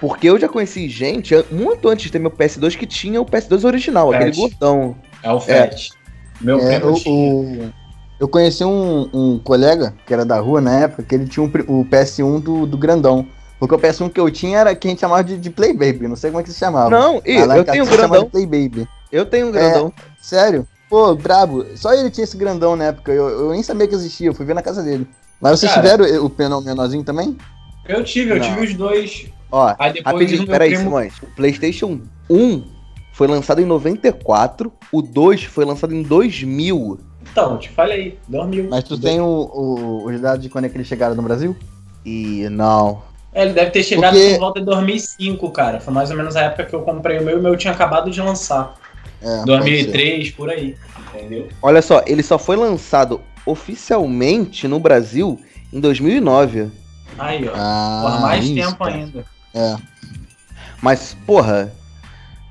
[0.00, 3.64] Porque eu já conheci gente muito antes de ter meu PS2 que tinha o PS2
[3.64, 4.16] original, Fat.
[4.20, 4.96] aquele gordão.
[5.22, 5.90] É o FAT.
[6.40, 7.72] Meu É, primo o,
[8.20, 11.50] eu conheci um, um colega que era da rua na época, que ele tinha um
[11.68, 13.26] o PS1 do, do grandão.
[13.58, 16.08] Porque o PS1 que eu tinha era que a gente chamava de, de Play Baby,
[16.08, 16.90] não sei como é que se chamava.
[16.90, 18.24] Não, e eu casa tenho um grandão.
[18.24, 18.88] de Play Baby.
[19.10, 19.92] Eu tenho um grandão.
[20.20, 20.66] Sério?
[20.90, 21.64] Pô, brabo.
[21.76, 23.10] Só ele tinha esse grandão na época.
[23.12, 25.06] Eu, eu nem sabia que existia, eu fui ver na casa dele.
[25.40, 25.82] Mas vocês Cara.
[25.98, 27.36] tiveram o penão menorzinho também?
[27.86, 28.42] Eu tive, eu Não.
[28.44, 29.26] tive os dois.
[29.50, 30.84] Ó, Aí depois o rapidinho, peraí, primo.
[30.84, 31.14] Simões.
[31.22, 32.64] O PlayStation 1
[33.12, 36.98] foi lançado em 94, o 2 foi lançado em 2000.
[37.30, 38.68] Então, te falei, 2000.
[38.70, 41.56] Mas tu tem o, o, os dados de quando é que eles chegaram no Brasil?
[42.04, 43.02] E não.
[43.32, 45.80] É, ele deve ter chegado Porque- por volta de 2005, cara.
[45.80, 47.72] Foi mais ou menos a época que eu comprei o meu e o meu tinha
[47.72, 48.74] acabado de lançar.
[49.22, 49.44] É, pode ser.
[49.46, 50.76] 2003, por aí.
[51.14, 51.48] Entendeu?
[51.62, 55.38] Olha só, ele só foi lançado oficialmente no Brasil
[55.72, 56.70] em 2009.
[57.18, 57.52] Aí, ó.
[57.54, 58.94] Ah, por mais isso, tempo cara.
[58.94, 59.24] ainda.
[59.54, 59.76] É.
[60.82, 61.72] Mas, porra.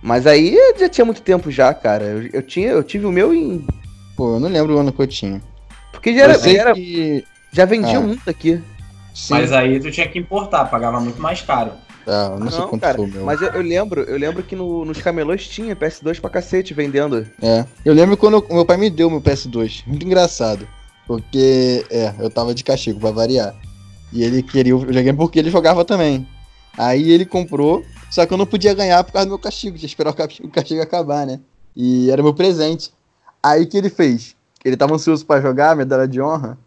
[0.02, 2.04] Mas aí já tinha muito tempo já, cara.
[2.04, 3.66] Eu, eu tinha, eu tive o meu em.
[4.18, 5.42] Pô, eu não lembro o ano que eu tinha.
[5.92, 7.26] Porque já, era, eu sei já, era- que...
[7.52, 8.02] já vendia Ah.
[8.02, 8.62] muito aqui.
[9.14, 9.34] Sim.
[9.36, 11.72] Mas aí tu tinha que importar, pagava muito mais caro.
[12.06, 13.24] Tá, eu não, sei Não, quanto cara, foi o meu.
[13.26, 17.26] mas eu, eu lembro, eu lembro que no- nos camelôs tinha PS2 pra cacete vendendo.
[17.42, 17.64] É.
[17.86, 19.84] Eu lembro quando meu pai me deu meu PS2.
[19.88, 20.68] Muito engraçado.
[21.08, 23.56] Porque, é, eu tava de castigo, pra variar.
[24.14, 26.28] E ele queria o videogame porque ele jogava também.
[26.78, 29.76] Aí ele comprou, só que eu não podia ganhar por causa do meu castigo.
[29.76, 31.40] Tinha que esperar o castigo, acabar, né?
[31.76, 32.94] E era meu presente.
[33.42, 34.36] Aí o que ele fez?
[34.64, 36.58] Ele tava ansioso pra jogar, medalha de honra.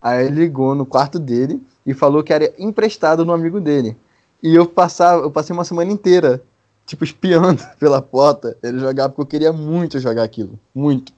[0.00, 3.96] Aí ele ligou no quarto dele e falou que era emprestado no amigo dele.
[4.42, 6.42] E eu passava, eu passei uma semana inteira,
[6.86, 10.58] tipo, espiando pela porta ele jogar, porque eu queria muito jogar aquilo.
[10.74, 11.12] Muito.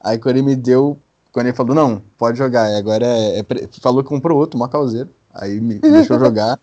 [0.00, 0.98] Aí quando ele me deu,
[1.34, 2.70] quando ele falou, não, pode jogar.
[2.70, 5.10] E agora é, é pre- falou que comprou outro, uma causeiro.
[5.34, 6.58] Aí me deixou jogar.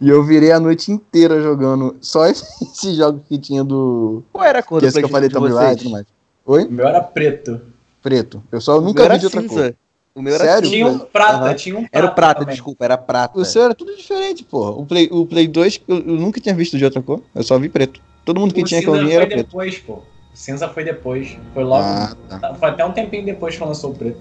[0.00, 4.22] E eu virei a noite inteira jogando só esses jogos que tinha do.
[4.32, 6.06] Qual era a cor Que do esse que eu falei Tomb Raider e tudo mais.
[6.46, 6.64] Oi?
[6.66, 7.60] O meu era preto.
[8.02, 8.42] Preto.
[8.52, 9.48] Eu só nunca vi de outra cor.
[9.50, 9.74] cinza.
[10.14, 10.68] O meu era Sério?
[10.68, 11.54] Tinha um prata, Aham.
[11.54, 11.96] tinha um prata.
[11.98, 12.54] Era o prata, também.
[12.54, 13.38] desculpa, era prata.
[13.38, 14.68] O seu era tudo diferente, pô.
[14.70, 17.22] O Play, o Play 2 eu, eu nunca tinha visto de outra cor.
[17.34, 18.00] Eu só vi preto.
[18.24, 19.46] Todo mundo que O tinha que eu era preto.
[19.46, 20.02] depois, pô.
[20.32, 21.36] O cinza foi depois.
[21.52, 21.82] Foi logo.
[21.84, 22.54] Ah, tá.
[22.54, 24.18] Foi até um tempinho depois que lançou o preto.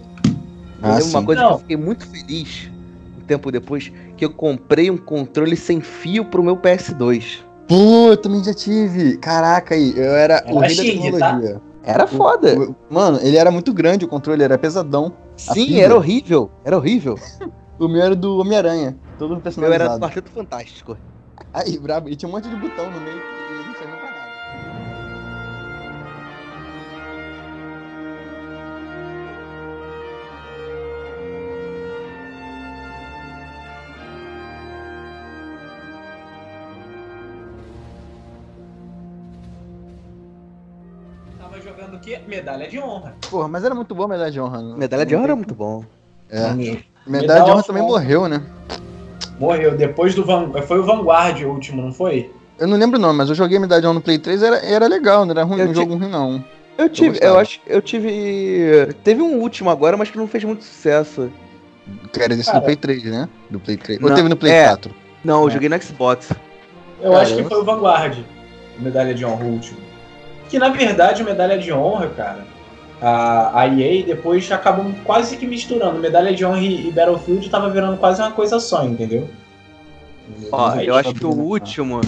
[0.81, 1.51] Ah, uma coisa que Não.
[1.53, 2.71] eu fiquei muito feliz
[3.17, 7.43] um tempo depois, que eu comprei um controle sem fio pro meu PS2.
[7.67, 9.17] Pô, eu também já tive.
[9.17, 9.93] Caraca, aí.
[9.95, 11.61] Eu era o Era rei da tecnologia.
[11.83, 12.59] Era foda.
[12.59, 15.13] O- Mano, ele era muito grande o controle, era pesadão.
[15.37, 16.49] Sim, era horrível.
[16.65, 17.17] Era horrível.
[17.79, 18.97] O meu era do Homem-Aranha.
[19.17, 19.99] Todo O meu era do personalizado.
[20.01, 20.97] Quarteto Fantástico.
[21.53, 22.09] Aí, brabo.
[22.09, 23.21] E tinha um monte de botão no meio
[42.15, 42.25] o quê?
[42.27, 43.15] Medalha de honra.
[43.29, 44.61] Porra, mas era muito boa a medalha de honra.
[44.61, 45.83] não- Medalha de não honra era muito bom.
[46.29, 46.41] É.
[46.51, 47.93] Medalha Medalha de honra of também Honor.
[47.99, 48.41] morreu, né?
[49.39, 49.75] Morreu.
[49.77, 50.51] Depois do Van...
[50.63, 52.31] Foi o Vanguard o último, não foi?
[52.57, 54.87] Eu não lembro não, mas eu joguei Medalha de honra no Play 3 era, era
[54.87, 56.43] legal, não era ruim, Eu um jogo ruim não.
[56.77, 57.41] Eu tive, eu, gostava.
[57.41, 61.29] acho, eu tive, teve um último agora, mas que não fez muito sucesso.
[62.13, 62.59] Quero dizer, Cara.
[62.59, 63.29] do Play 3, né?
[63.49, 64.01] Do Play 3.
[64.01, 64.67] Ou Não, teve no Play é.
[64.67, 64.95] 4?
[65.23, 65.51] Não, eu É.
[65.51, 66.31] joguei no Xbox.
[67.01, 68.17] Eu Cara, acho que eu- foi o Vanguard.
[68.77, 69.77] Medalha de honra o último.
[70.49, 72.45] Que na verdade, medalha de honra, cara,
[73.01, 75.99] a, a EA depois acabou quase que misturando.
[75.99, 79.29] Medalha de honra e, e Battlefield tava virando quase uma coisa só, entendeu?
[80.51, 82.01] Ó, Aí, eu acho que o último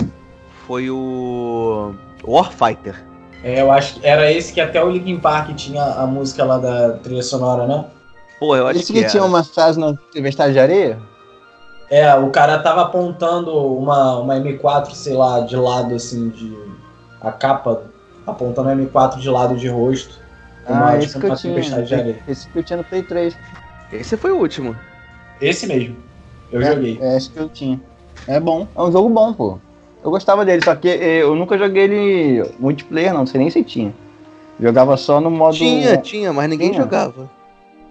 [0.68, 3.04] foi o Warfighter.
[3.44, 6.58] É, eu acho que era esse que até o Linkin Park tinha a música lá
[6.58, 7.86] da trilha sonora, né?
[8.40, 11.00] Pô, eu acho Esse que, que tinha uma fase na Tempestade de Areia?
[11.90, 16.56] É, o cara tava apontando uma, uma M4, sei lá, de lado, assim, de.
[17.20, 17.84] A capa
[18.26, 20.20] apontando a M4 de lado de rosto.
[20.68, 21.54] Uma, Ah, esse que eu uma tinha.
[21.56, 22.20] tempestade de areia.
[22.28, 23.38] Esse que eu tinha no Play 3.
[23.92, 24.76] Esse foi o último.
[25.42, 25.96] Esse mesmo.
[26.52, 27.00] Eu é, joguei.
[27.02, 27.80] É, esse que eu tinha.
[28.28, 28.68] É bom.
[28.76, 29.58] É um jogo bom, pô.
[30.04, 33.22] Eu gostava dele, só que eh, eu nunca joguei ele multiplayer, não.
[33.22, 33.94] Não sei nem se tinha.
[34.60, 35.56] Jogava só no modo.
[35.58, 36.84] Tinha, tinha, mas ninguém Tinha.
[36.84, 37.30] jogava.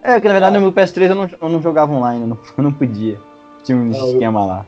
[0.03, 2.37] É, que na verdade no meu PS3 eu não, eu não jogava online, eu não,
[2.57, 3.19] eu não podia.
[3.63, 4.65] Tinha um Não, eu- esquema lá.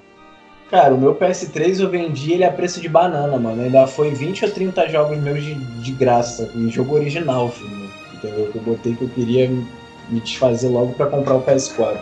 [0.73, 3.61] Cara, o meu PS3 eu vendi ele a preço de banana, mano.
[3.61, 6.49] Ainda foi 20 ou 30 jogos meus de, de graça.
[6.55, 7.91] Em jogo original, filho.
[8.15, 8.47] Entendeu?
[8.51, 9.47] Que eu botei que eu queria
[10.09, 11.97] me desfazer logo pra comprar o PS4.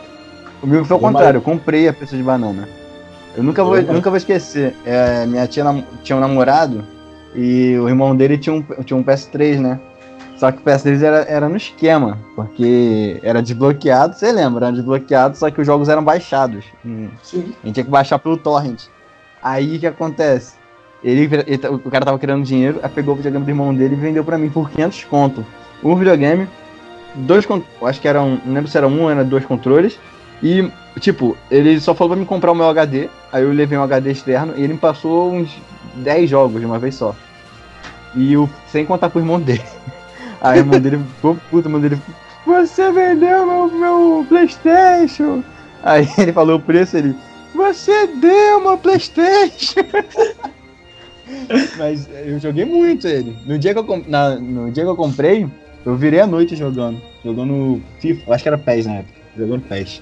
[0.64, 2.66] O meu foi ao Eu contrário, eu comprei a preço de banana.
[3.36, 4.74] Eu nunca vou, Eu- eu nunca vou esquecer.
[4.86, 6.82] É, minha tia nam- tinha um namorado
[7.36, 9.82] e o irmão dele tinha um, tinha um PS3, né?
[10.42, 15.38] Só que o PS3 era, era no esquema, porque era desbloqueado, você lembra, era desbloqueado,
[15.38, 16.66] só que os jogos eram baixados.
[16.84, 17.54] Hum, Sim.
[17.62, 18.86] A gente tinha que baixar pelo torrent.
[19.40, 20.56] Aí o que acontece?
[21.04, 23.94] Ele, ele tá- o cara tava querendo dinheiro, aí pegou o videogame do irmão dele
[23.94, 25.46] e vendeu pra mim por 500 conto.
[25.84, 26.48] Um videogame,
[27.14, 27.48] dois
[27.84, 30.00] acho que era um, não lembro se era um ou era dois controles.
[30.42, 33.84] E, tipo, ele só falou pra me comprar o meu HD, aí eu levei um
[33.84, 35.56] HD externo e ele me passou uns
[35.98, 37.16] 10 jogos de uma vez só.
[38.16, 39.62] E o, sem contar pro irmão dele.
[40.42, 42.02] Aí o irmão dele ficou puto, o irmão dele
[42.46, 45.44] Você vendeu meu, meu Playstation!
[45.84, 47.16] Aí ele falou o preço, ele
[47.56, 49.82] Você deu meu Playstation!
[51.78, 53.38] Mas eu joguei muito ele.
[53.46, 55.48] No dia que eu, na- no dia que eu comprei,
[55.86, 57.02] eu virei a noite jogando.
[57.24, 59.14] Jogando FIFA, eu acho que era PES na época.
[59.38, 60.02] Jogando PES.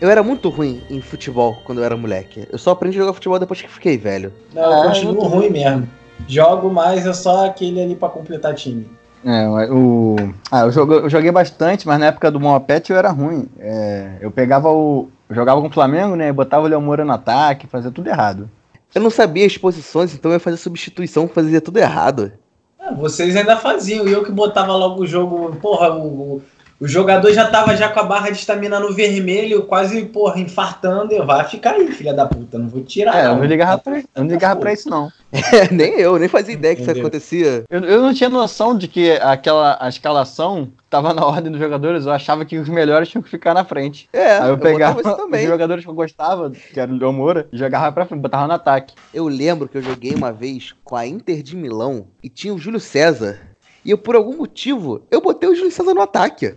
[0.00, 2.46] Eu era muito ruim em futebol quando eu era moleque.
[2.50, 4.32] Eu só aprendi a jogar futebol depois que fiquei velho.
[4.52, 5.88] Não, eu Ah, continuo tô- ruim mesmo.
[6.26, 8.88] Jogo, mas é só aquele ali pra completar time.
[9.24, 10.16] É, o.
[10.50, 13.48] Ah, eu joguei, eu joguei bastante, mas na época do Moapet eu era ruim.
[13.58, 15.08] É, eu pegava o.
[15.28, 16.32] Eu jogava com o Flamengo, né?
[16.32, 18.48] Botava o Léo Moura no ataque, fazia tudo errado.
[18.94, 22.32] Eu não sabia as posições, então eu ia fazer substituição, fazia tudo errado.
[22.80, 25.54] Ah, vocês ainda faziam, e eu que botava logo o jogo.
[25.56, 26.40] Porra, o,
[26.80, 31.12] o, jogador já tava já com a barra de estamina no vermelho, quase, porra, infartando.
[31.12, 33.16] Eu, vai ficar aí, filha da puta, não vou tirar.
[33.16, 33.38] É, eu não.
[33.38, 35.10] não ligava pra, eu não ligava pra isso, não.
[35.52, 37.64] É, nem eu, nem fazia ideia que isso acontecia.
[37.68, 42.06] Eu, eu não tinha noção de que aquela a escalação tava na ordem dos jogadores,
[42.06, 44.08] eu achava que os melhores tinham que ficar na frente.
[44.12, 47.58] É, Aí eu, pegava os jogadores que eu gostava, que era o Léo Moura, e
[47.58, 48.94] jogava pra frente, botava no ataque.
[49.12, 52.58] Eu lembro que eu joguei uma vez com a Inter de Milão e tinha o
[52.58, 53.38] Júlio César.
[53.84, 56.54] E eu, por algum motivo, eu botei o Júlio César no ataque.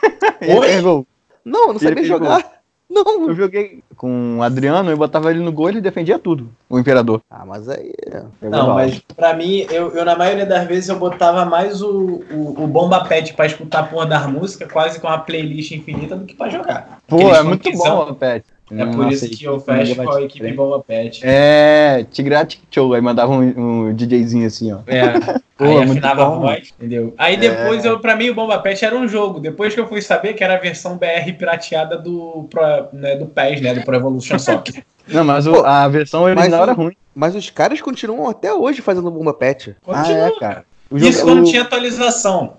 [0.42, 1.04] Oi?
[1.44, 2.54] Não, eu não sabia jogar.
[2.88, 3.28] Não.
[3.28, 6.78] Eu joguei com o Adriano, eu botava ele no gol e ele defendia tudo, o
[6.78, 7.20] Imperador.
[7.30, 7.92] Ah, mas aí.
[8.40, 12.22] Pegou Não, mas pra mim, eu, eu na maioria das vezes eu botava mais o,
[12.30, 16.14] o, o Bomba Pet pra escutar a porra das músicas, quase com uma playlist infinita,
[16.14, 17.00] do que pra jogar.
[17.08, 18.44] Pô, Aqueles é muito bom, Pet.
[18.70, 21.20] É por isso que eu fecho com a equipe Bomba Pet.
[21.22, 24.78] É, Tigrati Show, aí mandava um, um DJzinho assim, ó.
[24.86, 25.02] É.
[25.56, 26.40] Pô, aí afinava a bom.
[26.40, 27.14] voz, entendeu?
[27.16, 29.38] Aí depois, eu, pra mim, o Bomba Pet era um jogo.
[29.38, 33.26] Depois que eu fui saber que era a versão BR pirateada do, Pro, né, do
[33.26, 33.74] PES, né?
[33.74, 34.82] Do Pro Evolution Soccer.
[35.06, 36.96] Não, mas o- Pô, a versão original era ruim.
[37.14, 39.76] Mas os caras continuam até hoje fazendo bomba pet.
[39.86, 40.26] Ah, Continua.
[40.26, 40.64] é, cara.
[40.90, 42.54] O Isso jogo- quando o- tinha atualização.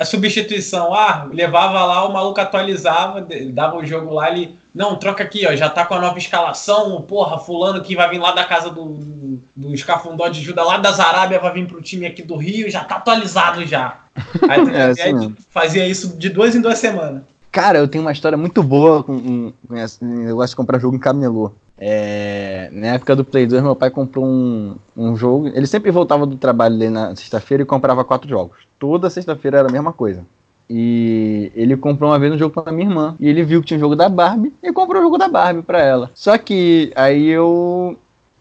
[0.00, 4.58] A substituição, ah, levava lá, o maluco atualizava, dava o jogo lá, ele.
[4.74, 8.18] Não, troca aqui, ó, já tá com a nova escalação, porra, fulano que vai vir
[8.18, 11.82] lá da casa do, do, do escafundó de Juda, lá das Arábia, vai vir pro
[11.82, 13.98] time aqui do Rio, já tá atualizado já.
[14.48, 15.36] Aí, É, assim aí mesmo.
[15.50, 17.22] fazia isso de duas em duas semanas.
[17.52, 20.96] Cara, eu tenho uma história muito boa com, com, com esse negócio de comprar jogo
[20.96, 21.52] em camelô.
[21.82, 25.48] É, na época do Play 2, meu pai comprou um, um jogo.
[25.48, 28.58] Ele sempre voltava do trabalho ali na sexta-feira e comprava quatro jogos.
[28.78, 30.24] Toda sexta-feira era a mesma coisa.
[30.68, 33.16] E ele comprou uma vez um jogo pra minha irmã.
[33.18, 35.62] E ele viu que tinha um jogo da Barbie e comprou o jogo da Barbie
[35.62, 36.10] pra ela.
[36.14, 37.96] Só que aí eu,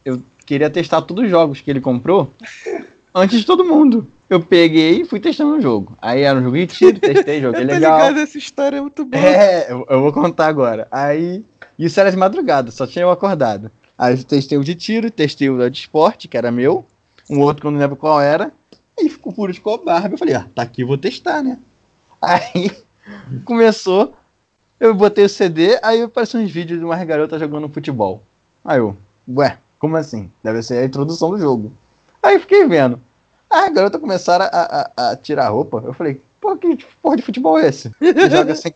[0.06, 2.32] eu queria testar todos os jogos que ele comprou
[3.16, 4.06] antes de todo mundo.
[4.30, 5.98] eu peguei e fui testando o jogo.
[6.02, 8.00] Aí era um jogo de tiro, testei, joguei Eu tô legal.
[8.02, 9.24] essa história é muito boa.
[9.26, 10.88] É, eu, eu vou contar agora.
[10.92, 11.44] Aí,
[11.86, 13.72] isso era de madrugada, só tinha eu acordado.
[13.98, 16.86] Aí eu testei o de tiro, testei o de esporte, que era meu,
[17.30, 18.52] um outro que eu não lembro qual era,
[18.98, 20.14] e ficou por ficou Barbie.
[20.14, 21.58] Eu falei, ah, tá aqui, vou testar, né?
[22.22, 22.72] Aí
[23.46, 24.14] começou,
[24.80, 28.22] eu botei o CD, aí apareceu uns vídeos de umas garotas jogando futebol.
[28.64, 28.96] Aí eu,
[29.28, 30.30] ué, como assim?
[30.44, 31.72] Deve ser a introdução do jogo.
[32.22, 33.00] Aí fiquei vendo.
[33.50, 35.82] Aí a garota começaram a, a, a tirar a roupa.
[35.84, 37.92] Eu falei, pô, que porra de futebol é esse?
[38.30, 38.74] Joga sem,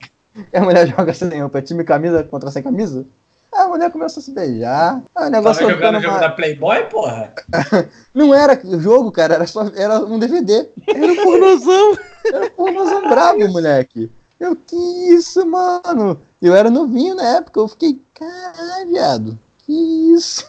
[0.53, 3.05] a mulher joga sem roupa, é time camisa contra sem camisa?
[3.53, 4.95] Aí a mulher começou a se beijar.
[4.95, 7.33] Aí o Tava negócio foi jogando o jogo uma- da Playboy, porra?
[8.13, 10.69] Não era jogo, cara, era só era um DVD.
[10.87, 11.97] Era um pornozão.
[12.25, 14.11] Era um pornozão brabo, moleque.
[14.39, 16.19] Eu, que isso, mano?
[16.41, 19.39] Eu era novinho na época, eu fiquei, caralho, viado.
[19.59, 20.45] Que isso?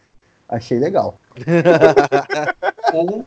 [0.48, 1.14] Achei legal.
[2.92, 3.22] Um,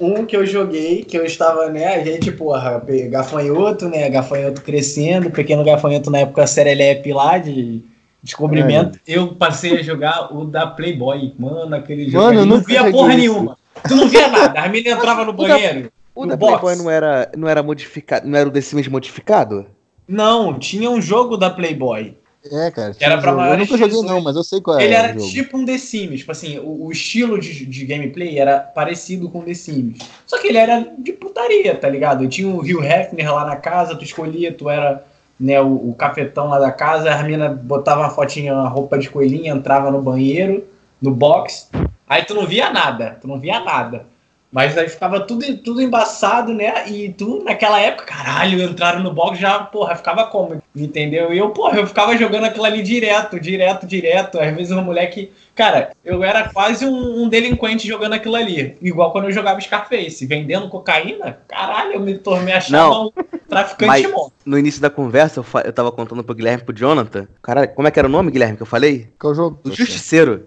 [0.00, 5.30] um que eu joguei, que eu estava, né, a gente, porra, gafanhoto, né, gafanhoto crescendo,
[5.30, 7.82] pequeno gafanhoto na época serelepe lá de
[8.22, 8.98] descobrimento.
[9.06, 12.24] Eu passei a jogar o da Playboy, mano, aquele jogo.
[12.24, 13.18] Mano, eu não via porra isso.
[13.18, 13.58] nenhuma.
[13.88, 15.90] Tu não via nada, a menina entrava no O da- banheiro.
[16.14, 16.36] O da.
[16.36, 19.66] Playboy não era, não era modificado, não era o The Sims modificado?
[20.08, 22.14] Não, tinha um jogo da Playboy.
[22.52, 22.88] É, cara.
[22.88, 23.42] Era tinha pra jogo.
[23.42, 24.06] Eu nunca joguei 18.
[24.06, 26.86] não, mas eu sei qual é Ele era tipo um The Sims, tipo assim, o,
[26.86, 29.98] o estilo de, de gameplay era parecido com The Sims.
[30.26, 32.26] Só que ele era de putaria, tá ligado?
[32.28, 35.04] Tinha o Rio Hefner lá na casa, tu escolhia, tu era
[35.38, 39.10] né, o, o cafetão lá da casa, a mina botava uma fotinha, uma roupa de
[39.10, 40.64] coelhinha, entrava no banheiro,
[41.00, 41.68] no box,
[42.08, 44.06] aí tu não via nada, tu não via nada.
[44.52, 46.88] Mas aí ficava tudo, tudo embaçado, né?
[46.88, 50.62] E tu, naquela época, caralho, entraram no box já, porra, ficava como?
[50.74, 51.32] Entendeu?
[51.34, 54.38] E eu, porra, eu ficava jogando aquilo ali direto, direto, direto.
[54.38, 55.32] Às vezes um moleque.
[55.54, 58.76] Cara, eu era quase um, um delinquente jogando aquilo ali.
[58.80, 61.38] Igual quando eu jogava Scarface, vendendo cocaína.
[61.48, 63.12] Caralho, eu me tornei achava Não, um
[63.48, 64.32] traficante mas- de moto.
[64.44, 67.26] No início da conversa, eu, fa- eu tava contando pro Guilherme pro Jonathan.
[67.42, 69.08] Caralho, como é que era o nome, Guilherme, que eu falei?
[69.18, 69.58] Qual jogo?
[69.64, 70.46] O Justiceiro.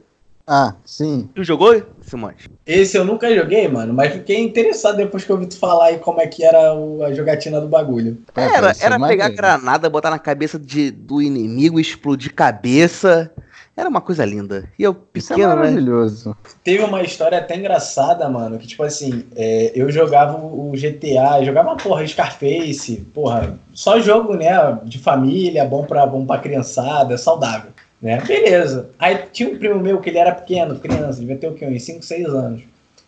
[0.52, 1.30] Ah, sim.
[1.36, 2.50] Tu jogou, Simões?
[2.66, 6.00] Esse eu nunca joguei, mano, mas fiquei interessado depois que eu ouvi tu falar aí
[6.00, 8.18] como é que era o- a jogatina do bagulho.
[8.36, 13.32] É, Era, parece era pegar granada, botar na cabeça de, do inimigo, explodir cabeça.
[13.78, 14.68] Era uma coisa linda.
[14.78, 15.62] E eu, Isso é pequeno, né?
[15.62, 16.36] maravilhoso.
[16.64, 21.76] Teve uma história até engraçada, mano, que tipo assim, é, eu jogava o GTA, jogava
[21.76, 24.50] porra Scarface, porra, só jogo, né,
[24.84, 28.90] de família, bom pra, bom pra criançada, saudável, né, beleza.
[28.98, 31.84] Aí tinha um primo meu que ele era pequeno, criança, devia ter o quê, uns
[31.84, 32.62] 5, 6 anos.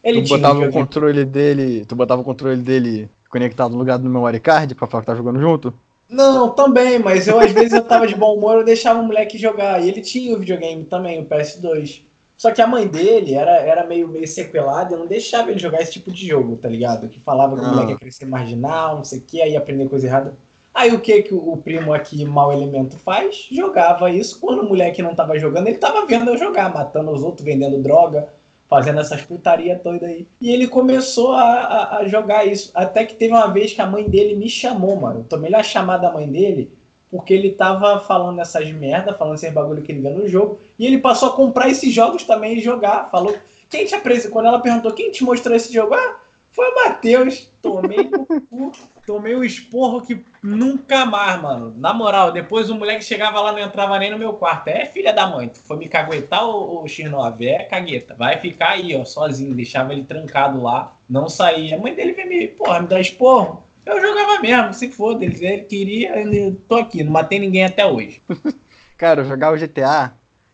[0.04, 1.86] Ele tu tinha um botava o controle dele.
[1.86, 5.16] Tu botava o controle dele conectado no lugar do memory card pra falar que tá
[5.16, 5.74] jogando junto?
[6.10, 9.38] Não, também, mas eu às vezes eu tava de bom humor, eu deixava o moleque
[9.38, 9.82] jogar.
[9.82, 12.02] E ele tinha o videogame também, o PS2.
[12.36, 15.80] Só que a mãe dele era, era meio, meio sequelada e não deixava ele jogar
[15.82, 17.08] esse tipo de jogo, tá ligado?
[17.08, 17.72] Que falava que o Ah.
[17.72, 20.34] moleque ia crescer marginal, não sei o que, aí ia aprender coisa errada.
[20.74, 23.48] Aí o que que o, primo aqui, mau elemento, faz?
[23.52, 24.40] Jogava isso.
[24.40, 27.82] Quando o moleque não tava jogando, ele tava vendo eu jogar, matando os outros, vendendo
[27.82, 28.30] droga,
[28.70, 30.26] fazendo essas putaria toda aí.
[30.40, 32.72] E ele começou a, a, a jogar isso.
[32.74, 35.20] Até que teve uma vez que a mãe dele me chamou, mano.
[35.20, 36.72] Eu tomei a chamada da mãe dele
[37.12, 40.62] porque ele tava falando essas merda, falando esses bagulho que ele vê no jogo.
[40.80, 43.10] E ele passou a comprar esses jogos também e jogar.
[43.12, 43.36] Falou.
[43.70, 44.32] Quem te apresentou?
[44.32, 46.21] Quando ela perguntou quem te mostrou esse jogo, ah,
[46.52, 47.52] foi o Matheus.
[47.62, 48.10] Tomei
[48.50, 48.72] cu.
[49.06, 51.74] Tomei um esporro que nunca mais, mano.
[51.78, 54.68] Na moral, depois o moleque chegava lá, não entrava nem no meu quarto.
[54.68, 57.46] É filha da mãe, tu foi me caguetar o, o X9?
[57.46, 58.16] É cagueta.
[58.16, 59.54] Vai ficar aí, ó, sozinho.
[59.54, 61.76] Deixava ele trancado lá, não saía.
[61.76, 63.64] A mãe dele veio me, porra, me dar esporro.
[63.86, 65.26] Eu jogava mesmo, se foda.
[65.26, 68.22] Ele, ele queria, eu tô aqui, não matei ninguém até hoje.
[68.98, 70.14] Cara, eu jogava GTA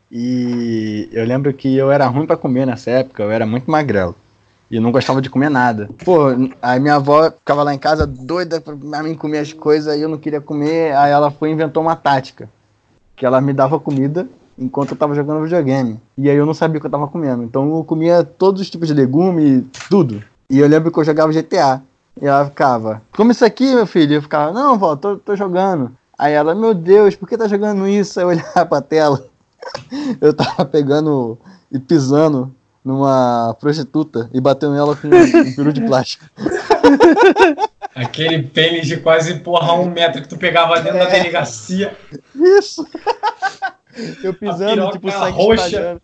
[0.10, 4.15] e eu lembro que eu era ruim pra comer nessa época, eu era muito magrelo.
[4.69, 5.89] E não gostava de comer nada.
[6.03, 6.27] Pô,
[6.62, 10.10] aí minha avó ficava lá em casa doida pra mim comer as coisas e eu
[10.10, 10.95] não queria comer.
[10.95, 12.49] Aí ela foi inventou uma tática.
[13.15, 14.27] Que ela me dava comida
[14.60, 15.99] enquanto eu tava jogando videogame.
[16.17, 17.43] E aí eu não sabia o que eu tava comendo.
[17.43, 20.21] Então eu comia todos os tipos de legume, tudo.
[20.49, 21.82] E eu lembro que eu jogava GTA.
[22.22, 24.15] E ela ficava, come isso aqui, meu filho.
[24.15, 25.91] Eu ficava, não, vó, tô, tô jogando.
[26.18, 28.20] Aí ela, meu Deus, por que tá jogando isso?
[28.20, 29.24] Aí eu olhava pra tela.
[30.20, 31.38] Eu tava pegando
[31.72, 32.53] e pisando
[32.88, 36.25] numa prostituta e batendo nela com um peru de plástico.
[37.93, 41.95] Aquele pênis de quase, porra, um metro que tu pegava dentro da delegacia.
[42.35, 42.88] Isso!
[44.23, 45.65] Eu A pisando, tipo, o sangue roxa.
[45.65, 46.01] espalhando.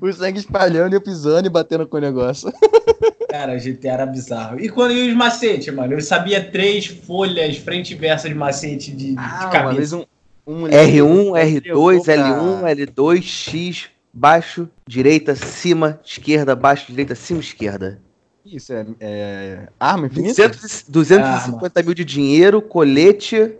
[0.00, 2.52] O sangue espalhando e eu pisando e batendo com o negócio.
[3.28, 4.60] Cara, GTA era bizarro.
[4.60, 5.94] E quando ia os macetes, mano?
[5.94, 9.74] Eu sabia três folhas frente e versa de macete de, de Ah, uma cabeça.
[9.74, 10.04] vez um,
[10.46, 11.32] um moleque R1,
[11.64, 17.98] levou R2, pra- L1, L2, X, baixo, direita, cima, esquerda, baixo, direita, cima, esquerda.
[18.46, 20.48] Isso é, é arma infinita?
[20.48, 23.52] 200, 250 mil de dinheiro, colete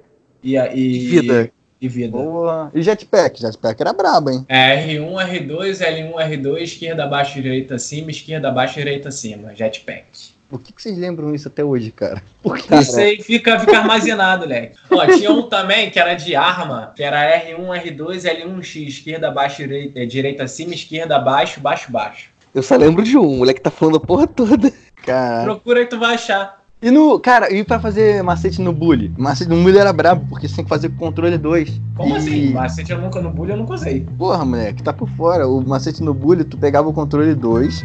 [0.43, 1.51] E, a- e, e vida.
[1.81, 2.13] E vida.
[2.17, 2.71] Boa.
[2.75, 3.41] E jetpack?
[3.41, 4.45] Jetpack era brabo, hein?
[4.49, 9.55] É R1, R2, L1, R2, esquerda, abaixo, direita, acima, esquerda, abaixo, direita, acima.
[9.55, 10.34] Jetpack.
[10.49, 12.23] Por que, que vocês lembram isso até hoje, cara?
[12.43, 12.75] Por que?
[12.75, 14.77] Isso aí fica, fica armazenado, leque.
[14.91, 19.59] Ó, tinha um também que era de arma, que era R1, R2, L1X, esquerda, abaixo,
[19.59, 22.29] direita, direita acima, esquerda, abaixo, baixo, baixo.
[22.55, 24.73] Eu só lembro de um, o moleque tá falando a porra toda.
[25.05, 25.45] Cara.
[25.45, 26.64] Procura aí que tu vai achar.
[26.85, 27.19] E no.
[27.19, 29.11] Cara, e pra fazer macete no bully?
[29.17, 31.81] Macete no bully era brabo, porque você tem que fazer com controle 2.
[31.97, 32.19] Como e...
[32.19, 32.53] assim?
[32.53, 34.07] Macete eu nunca no bullying eu nunca usei.
[34.19, 35.49] Porra, moleque, tá por fora.
[35.49, 37.83] O macete no bully, tu pegava o controle 2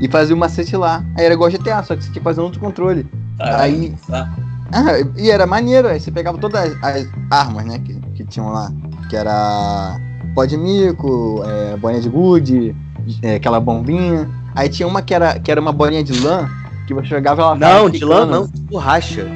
[0.00, 1.04] e fazia o macete lá.
[1.14, 3.06] Aí era igual GTA, só que você tinha que fazer um outro controle.
[3.38, 4.32] Aí- Tá.
[4.72, 8.48] Ah, e era maneiro, aí você pegava todas as, as armas, né, que, que tinham
[8.48, 8.70] lá.
[9.10, 9.98] Que era
[10.34, 12.76] pó de mico, é, bolinha de gude,
[13.22, 14.28] é, aquela bombinha.
[14.54, 16.48] Aí tinha uma que era, que era uma bolinha de lã,
[16.88, 19.26] que você jogava ela Não, de lã não, de borracha.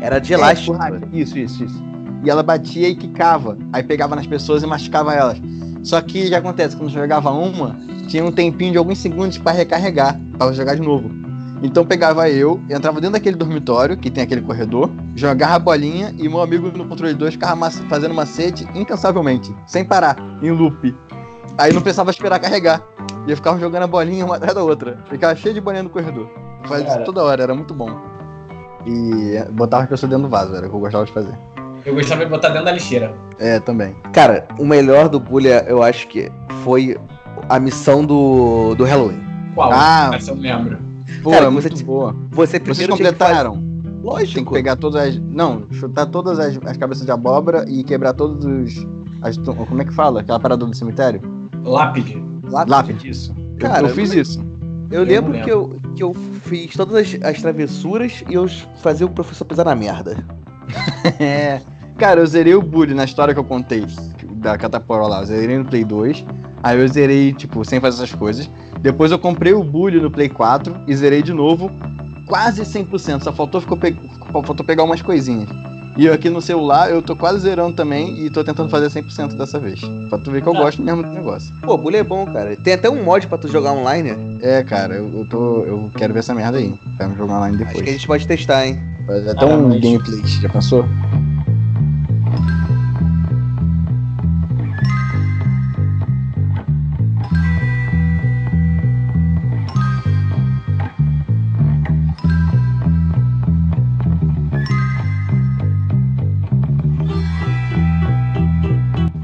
[0.00, 0.76] Era de É, elástico.
[1.12, 1.84] Isso, isso, isso.
[2.24, 3.56] E ela batia e quicava.
[3.72, 5.40] Aí pegava nas pessoas e machucava elas.
[5.82, 6.76] Só que o que acontece?
[6.76, 7.76] Quando jogava uma,
[8.08, 11.08] tinha um tempinho de alguns segundos pra recarregar, pra jogar de novo.
[11.62, 16.28] Então pegava eu, entrava dentro daquele dormitório, que tem aquele corredor, jogava a bolinha e
[16.28, 20.94] meu amigo no controle 2 ficava fazendo macete incansavelmente, sem parar, em loop.
[21.56, 22.82] Aí não precisava esperar carregar.
[23.26, 24.98] E eu ficava jogando a bolinha uma atrás da outra.
[25.08, 26.45] Ficava cheio de bolinha no corredor.
[26.64, 27.90] Fazia isso toda hora, era muito bom.
[28.86, 31.36] E botava as pessoas dentro do vaso, era o que eu gostava de fazer.
[31.84, 33.14] Eu gostava de botar dentro da lixeira.
[33.38, 33.94] É, também.
[34.12, 36.30] Cara, o melhor do Bully, eu acho que
[36.64, 36.96] foi
[37.48, 39.20] a missão do, do Halloween.
[39.54, 39.70] Qual?
[39.72, 40.10] Ah.
[40.14, 40.78] Essa eu lembro.
[41.22, 42.14] Pô, Cara, é você muito te- boa.
[42.30, 43.62] Você Vocês completaram?
[44.02, 44.34] Lógico.
[44.34, 45.18] Tem que pegar todas as.
[45.18, 48.86] Não, chutar todas as, as cabeças de abóbora e quebrar todos os.
[49.22, 50.20] as como é que fala?
[50.20, 51.20] Aquela parada do cemitério?
[51.64, 52.22] Lápide.
[52.44, 53.34] Lápide, isso.
[53.38, 54.44] Eu- Cara, eu, fiz eu- isso.
[54.90, 58.46] Eu lembro não que eu, que eu fiz todas as, as travessuras e eu
[58.78, 60.16] fazia o professor pisar na merda.
[61.20, 61.60] É.
[61.96, 63.86] Cara, eu zerei o bully na história que eu contei
[64.34, 65.20] da catapora lá.
[65.20, 66.24] Eu zerei no Play 2.
[66.62, 68.50] Aí eu zerei, tipo, sem fazer essas coisas.
[68.80, 71.70] Depois eu comprei o bully no Play 4 e zerei de novo.
[72.26, 73.22] Quase 100%.
[73.22, 73.96] Só faltou, ficou pe...
[74.32, 75.48] faltou pegar umas coisinhas.
[75.96, 79.34] E eu aqui no celular, eu tô quase zerando também e tô tentando fazer 100%
[79.34, 79.80] dessa vez.
[80.10, 80.60] Pra tu ver que eu Ah.
[80.60, 81.54] gosto mesmo do negócio.
[81.62, 82.54] Pô, Bully é bom, cara.
[82.56, 84.14] Tem até um mod pra tu jogar online.
[84.42, 85.64] É, cara, eu, eu tô.
[85.64, 86.74] Eu quero ver essa merda aí.
[86.98, 87.90] Pra me jogar online Acho que a depois.
[87.94, 88.78] gente pode testar, hein?
[89.30, 90.84] Até Ah, um mas- gameplay, já pensou?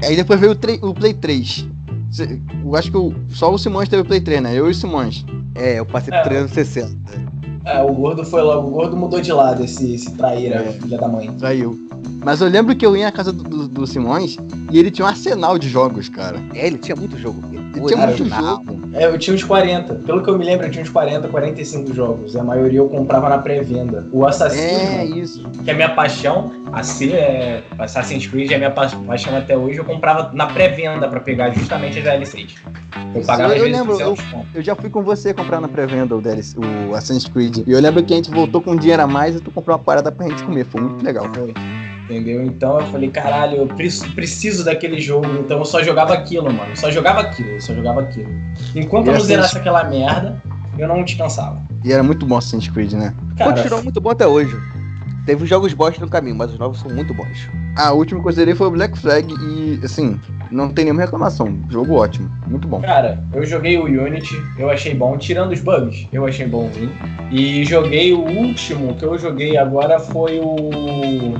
[0.07, 1.67] Aí depois veio o, tre- o Play 3.
[2.11, 4.53] Cê- Eu acho que o- só o Simões teve o Play 3, né?
[4.57, 5.25] Eu e o Simões.
[5.55, 6.23] É, eu passei por É.
[6.23, 7.33] 360.
[7.65, 8.67] É, o gordo foi logo.
[8.67, 10.71] O gordo mudou de lado, esse, esse traíra, É.
[10.73, 11.31] filha da mãe.
[11.33, 11.79] Traiu.
[12.23, 14.37] Mas eu lembro que eu ia na casa do, do- do Simões
[14.71, 16.41] e ele tinha um arsenal de jogos, cara.
[16.53, 17.41] É, ele tinha muito jogo.
[17.51, 18.82] Ele tinha muito jogo.
[18.93, 19.95] É, eu tinha uns 40.
[19.95, 22.33] Pelo que eu me lembro, eu tinha uns 40, 45 jogos.
[22.35, 24.05] E a maioria eu comprava na pré-venda.
[24.11, 25.43] O Assassino, É, isso.
[25.63, 29.85] que é minha paixão, assim, é, Assassin's Creed é minha pa- paixão até hoje, eu
[29.85, 32.55] comprava na pré-venda pra pegar justamente as DLCs.
[33.13, 34.47] Eu Isso, pagava eu vezes lembro, 200 conto.
[34.53, 37.63] Eu já fui com você comprar na pré-venda o, DLC, o Assassin's Creed.
[37.67, 39.83] E eu lembro que a gente voltou com dinheiro a mais e tu comprou uma
[39.83, 40.65] parada pra gente comer.
[40.65, 41.27] Foi muito legal.
[41.33, 41.53] Foi.
[42.13, 42.45] Entendeu?
[42.45, 45.25] Então eu falei, caralho, eu pre- preciso daquele jogo.
[45.39, 46.69] Então eu só jogava aquilo, mano.
[46.71, 48.29] Eu só jogava aquilo, eu só jogava aquilo.
[48.75, 50.41] Enquanto E eu não zerasse aquela merda,
[50.77, 51.61] eu não descansava.
[51.83, 53.15] E era muito bom Assassin's Creed, né?
[53.37, 54.55] Cara, Continuou muito bom até hoje.
[55.25, 57.49] Teve jogos bosta no caminho, mas os novos são muito bons.
[57.77, 60.19] A última que eu zerei foi o Black Flag e, assim,
[60.51, 61.57] não tem nenhuma reclamação.
[61.69, 62.29] Jogo ótimo.
[62.45, 62.81] Muito bom.
[62.81, 66.91] Cara, eu joguei o Unity, eu achei bom, tirando os bugs, eu achei bonzinho.
[67.31, 71.33] E joguei o último que eu joguei agora foi o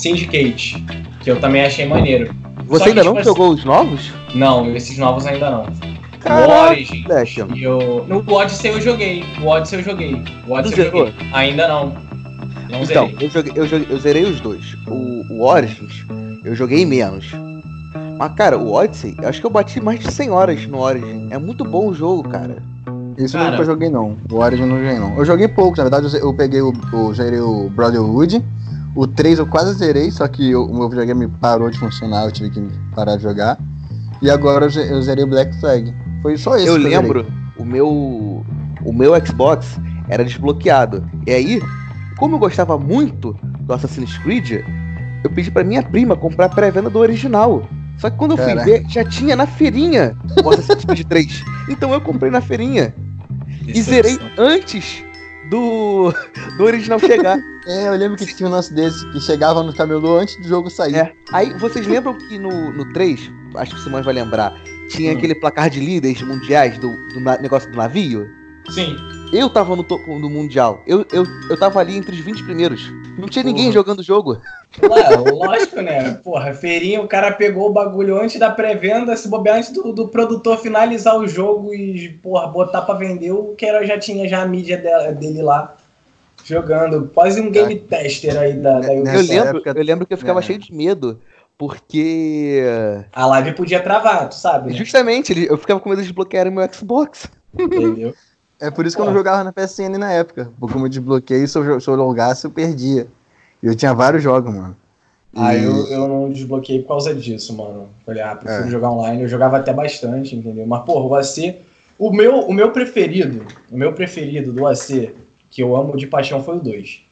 [0.00, 0.82] Syndicate,
[1.20, 2.34] que eu também achei maneiro.
[2.66, 4.10] Você que, ainda não tipo jogou os novos?
[4.34, 5.64] Não, esses novos ainda não.
[5.64, 7.02] o Caraca, Origin.
[7.02, 7.44] moleque.
[7.54, 8.04] E eu...
[8.08, 9.24] No Odyssey eu joguei.
[9.42, 10.22] O Odyssey eu joguei.
[10.46, 11.14] O Odyssey eu joguei.
[11.32, 11.86] Ainda não.
[12.70, 13.16] Não Então, zerei.
[13.26, 14.76] eu, joguei, eu, joguei- eu zerei os dois.
[14.86, 16.04] O, o Origins,
[16.44, 17.30] eu joguei menos.
[18.18, 21.28] Mas, cara, o Odyssey, eu acho que eu bati mais de 100 horas no Origin.
[21.30, 22.62] É muito bom o jogo, cara.
[23.18, 23.46] Isso Cara.
[23.48, 24.16] eu nunca joguei, não.
[24.30, 25.16] O Origin eu não joguei, não.
[25.18, 26.72] Eu joguei pouco, na verdade, eu eu peguei o.
[26.92, 28.42] Eu zerei o Brotherhood.
[28.94, 32.32] O 3 eu quase zerei, só que eu- o meu videogame parou de funcionar, eu
[32.32, 32.60] tive que
[32.94, 33.56] parar de jogar.
[34.20, 35.94] E agora eu, ze- eu zerei o Black Flag.
[36.22, 37.26] Foi só esse eu lembro,
[37.56, 37.88] o meu,
[38.84, 39.78] o meu Xbox
[40.08, 41.08] era desbloqueado.
[41.26, 41.62] E aí,
[42.18, 44.62] como eu gostava muito do Assassin's Creed,
[45.24, 47.62] eu pedi pra minha prima comprar a pré-venda do original.
[47.96, 51.44] Só que quando eu fui ver, já tinha na feirinha o Assassin's Creed 3.
[51.68, 52.94] Então eu comprei na feirinha.
[53.66, 54.30] E Isso é zerei isso.
[54.36, 55.04] antes
[55.48, 56.12] do,
[56.58, 57.38] do original chegar.
[57.66, 60.70] É, eu lembro que tinha um lance desse, que chegava no camelô antes do jogo
[60.70, 60.96] sair.
[60.96, 61.12] É.
[61.32, 64.54] Aí, vocês lembram que no, no 3, acho que o Simões vai lembrar,
[64.88, 65.16] tinha Hum.
[65.16, 68.26] aquele placar de líderes mundiais do, do na- negócio do navio?
[68.70, 68.96] Sim.
[69.32, 70.82] Eu tava no topo do Mundial.
[70.86, 72.92] Eu, eu, eu tava ali entre os 20 primeiros.
[73.16, 73.74] Não tinha ninguém Porra.
[73.74, 74.38] jogando o jogo.
[74.82, 76.14] Ué, lógico, né?
[76.14, 80.08] Porra, feirinha, o cara pegou o bagulho antes da pré-venda, se bobear antes do, do
[80.08, 84.42] produtor finalizar o jogo e, porra, botar pra vender, o que era, já tinha já
[84.42, 85.76] a mídia dela- dele lá
[86.50, 87.10] jogando.
[87.14, 89.44] Quase um game tester aí da, da Eu Nessa Ubisoft.
[89.52, 90.42] lembro, eu lembro que eu ficava É.
[90.42, 91.18] cheio de medo.
[91.56, 92.62] Porque.
[93.12, 94.76] A live podia travar, tu sabe, né?
[94.76, 97.26] Justamente, eu ficava com medo de bloquear meu Xbox.
[97.58, 98.14] Entendeu?
[98.58, 99.18] É por isso que eu não Pô.
[99.18, 100.50] jogava na PSN na época.
[100.58, 103.06] Porque como eu desbloqueei, se eu, se eu logasse, eu perdia.
[103.62, 104.76] E eu tinha vários jogos, mano.
[105.36, 107.88] Ah, E- eu, eu não desbloqueei por causa disso, mano.
[108.04, 108.70] Falei, ah, prefiro É.
[108.70, 109.22] jogar online.
[109.22, 110.66] Eu jogava até bastante, entendeu?
[110.66, 111.56] Mas, porra, o AC.
[111.98, 115.10] O meu, o meu preferido, o meu preferido do AC,
[115.50, 117.02] que eu amo de paixão, foi o 2.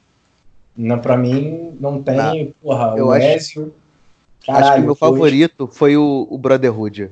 [0.77, 3.75] Não, pra mim, não tem, porra, eu o acho- Ezio.
[4.47, 7.11] Caralho, Acho que o meu foi- favorito foi o, o Brotherhood.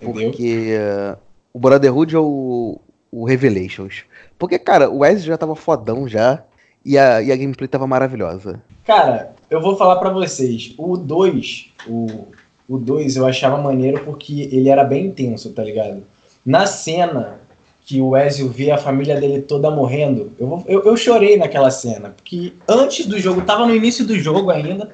[0.00, 0.30] Entendeu?
[0.30, 1.16] Porque uh,
[1.54, 2.80] o Brotherhood ou o,
[3.22, 4.04] o Revelations.
[4.38, 6.42] Porque, cara, o Ezio já tava fodão já.
[6.84, 8.62] E a, e a gameplay tava maravilhosa.
[8.84, 10.72] Cara, eu vou falar pra vocês.
[10.78, 12.26] O 2, o,
[12.68, 16.04] o 2 eu achava maneiro porque ele era bem intenso, tá ligado?
[16.44, 17.40] Na cena
[17.86, 22.10] que o Ezio vê a família dele toda morrendo, eu, eu, eu chorei naquela cena.
[22.10, 24.90] Porque antes do jogo, tava no início do jogo ainda.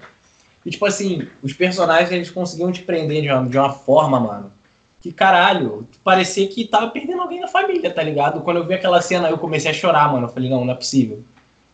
[0.64, 4.52] E tipo assim, os personagens eles conseguiam te prender de uma, de uma forma, mano.
[5.00, 8.42] Que caralho, parecia que tava perdendo alguém da família, tá ligado?
[8.42, 10.26] Quando eu vi aquela cena, eu comecei a chorar, mano.
[10.26, 11.22] Eu falei, não, não é possível.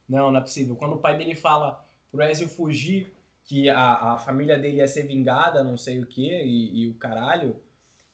[0.08, 0.76] Não, não é possível.
[0.76, 3.12] Quando o pai dele fala pro Ezio fugir,
[3.44, 6.94] que a, a família dele ia ser vingada, não sei o que, e, e o
[6.94, 7.60] caralho.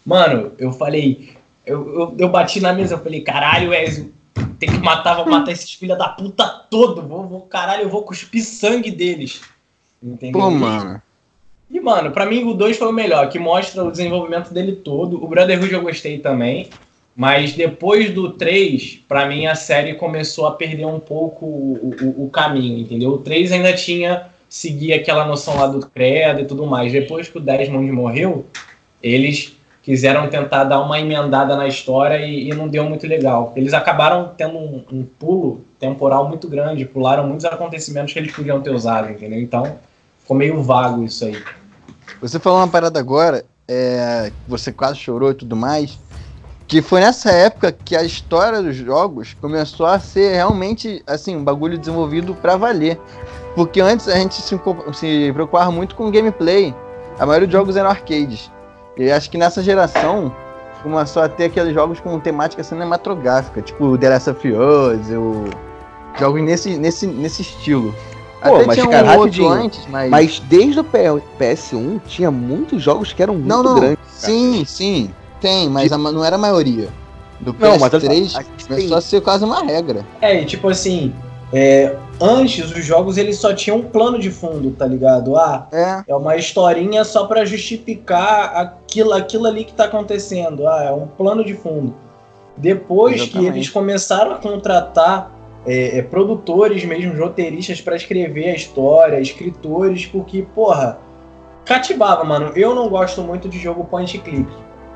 [0.07, 1.34] Mano, eu falei.
[1.67, 4.13] Eu, eu, eu bati na mesa, eu falei, caralho, Ezio,
[4.59, 7.03] tem que matar, vou matar esses filha da puta todo.
[7.03, 9.41] Vou, vou, caralho, eu vou cuspir sangue deles.
[10.03, 10.41] Entendeu?
[10.41, 11.01] Pô, mano.
[11.71, 15.23] e, mano, pra mim o 2 foi o melhor, que mostra o desenvolvimento dele todo.
[15.23, 16.69] O Brotherhood eu gostei também.
[17.17, 22.25] Mas depois do 3, pra mim a série começou a perder um pouco o, o,
[22.25, 23.11] o caminho, entendeu?
[23.11, 26.93] O 3 ainda tinha seguir aquela noção lá do credo e tudo mais.
[26.93, 28.47] Depois que o Desmond morreu,
[29.01, 33.53] eles quiseram tentar dar uma emendada na história e, e não deu muito legal.
[33.55, 38.63] Eles acabaram tendo um, um pulo temporal muito grande, pularam muitos acontecimentos que eles podiam
[38.63, 39.39] ter usado, entendeu?
[39.39, 39.77] Então
[40.21, 41.37] ficou meio vago isso aí.
[42.21, 45.99] Você falou uma parada agora, é, você quase chorou e tudo mais,
[46.67, 51.45] que foi nessa época que a história dos jogos começou a ser realmente, assim, um
[51.45, 52.99] bagulho desenvolvido pra valer.
[53.55, 54.59] Porque antes a gente se,
[54.95, 56.75] se preocupava muito com gameplay.
[57.19, 58.51] A maioria dos jogos eram arcades.
[58.97, 60.35] E acho que nessa geração
[60.83, 65.45] começou a ter aqueles jogos com temática cinematográfica, tipo The Last of Us, o...
[66.19, 67.95] jogos nesse, nesse, nesse estilo.
[68.43, 70.11] Pô, Até mas, tinha um cara, outro rapidinho, antes, mas...
[70.11, 70.99] Mas desde o P-
[71.41, 73.75] PS1 tinha muitos jogos que eram muito Não, não.
[73.77, 73.97] grandes.
[73.97, 74.33] cara.
[74.33, 76.89] Sim, sim, tem, mas a ma- não era a maioria.
[77.41, 80.05] Do Não, mas PS3 a gente começou a ser quase uma regra.
[80.21, 81.15] É, e tipo assim,
[81.53, 85.37] é, antes os jogos eles só tinham um plano de fundo, tá ligado?
[85.37, 90.67] Ah, É, é uma historinha só pra justificar aquilo, aquilo ali que tá acontecendo.
[90.67, 91.95] Ah, é um plano de fundo.
[92.57, 93.57] Depois que Exatamente.
[93.57, 95.31] eles começaram a contratar
[95.67, 100.99] é, é, produtores mesmo, roteiristas pra escrever a história, escritores, porque, porra,
[101.65, 102.53] cativava, mano.
[102.55, 104.49] Eu não gosto muito de jogo point click.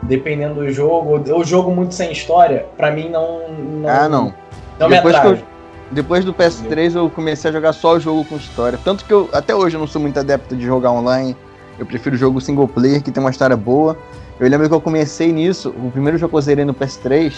[0.02, 3.48] Dependendo do jogo, ou jogo muito sem história, pra mim não.
[3.48, 4.32] não ah, não.
[4.78, 5.32] Não me Depois que atrai.
[5.42, 5.57] eu-
[5.90, 8.78] Depois do PS3 eu comecei a jogar só o jogo com história.
[8.84, 11.34] Tanto que eu, até hoje eu não sou muito adepto de jogar online.
[11.78, 13.96] Eu prefiro jogo single player que tem uma história boa.
[14.38, 15.70] Eu lembro que eu comecei nisso.
[15.70, 17.32] O primeiro jogo que eu zerei no PS3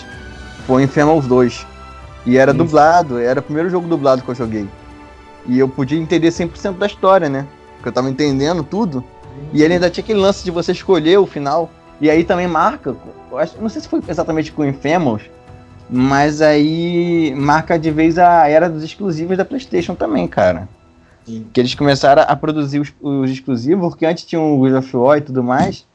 [0.67, 1.67] foi Infamous 2.
[2.27, 4.69] E era dublado, era o primeiro jogo dublado que eu joguei.
[5.47, 7.47] E eu podia entender 100% da história, né?
[7.77, 9.03] Porque eu tava entendendo tudo.
[9.53, 11.71] E ele ainda tinha aquele lance de você escolher o final.
[12.01, 12.97] E aí também marca,
[13.61, 15.23] não sei se foi exatamente com o Infamous,
[15.91, 20.69] mas aí marca de vez a era dos exclusivos da PlayStation também, cara.
[21.25, 21.47] Sim.
[21.53, 25.19] Que eles começaram a produzir os, os exclusivos, porque antes tinham o God of War
[25.19, 25.87] e tudo mais.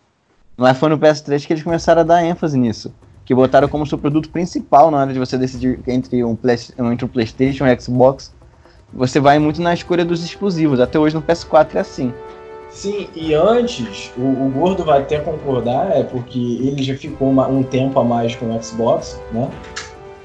[0.58, 2.94] Mas foi no PS3 que eles começaram a dar ênfase nisso.
[3.26, 7.06] Que botaram como seu produto principal na hora de você decidir entre um, Play, entre
[7.06, 8.34] um PlayStation e um Xbox.
[8.94, 10.80] Você vai muito na escolha dos exclusivos.
[10.80, 12.14] Até hoje no PS4 é assim.
[12.70, 17.48] Sim, e antes, o, o Gordo vai até concordar, é porque ele já ficou uma-
[17.48, 19.50] um tempo a mais com o Xbox, né?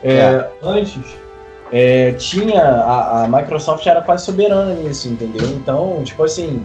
[0.03, 0.98] É, Antes,
[1.72, 2.62] é, tinha.
[2.62, 5.46] A, a Microsoft era quase soberana nisso, entendeu?
[5.51, 6.64] Então, tipo assim,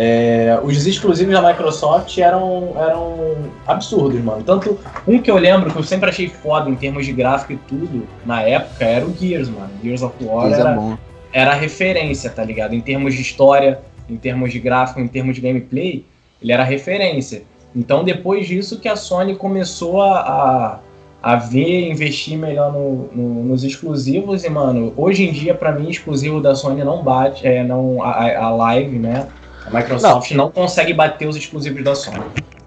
[0.00, 4.44] é, os exclusivos da Microsoft eram, eram absurdos, mano.
[4.44, 7.56] Tanto um que eu lembro que eu sempre achei foda em termos de gráfico e
[7.56, 9.70] tudo, na época, era o Gears, mano.
[9.82, 10.96] Gears of War era, bom.
[11.32, 12.74] era a referência, tá ligado?
[12.74, 16.04] Em termos de história, em termos de gráfico, em termos de gameplay,
[16.40, 17.42] ele era referência.
[17.74, 20.80] Então, depois disso que a Sony começou a,
[21.22, 24.44] a, ver, investir melhor no, no- nos exclusivos.
[24.44, 28.44] E, mano, hoje em dia, pra mim, exclusivo da Sony não bate, é, não, a,
[28.46, 29.26] a- Live, né?
[29.66, 30.50] A Microsoft não.
[30.50, 32.18] consegue bater os exclusivos da Sony.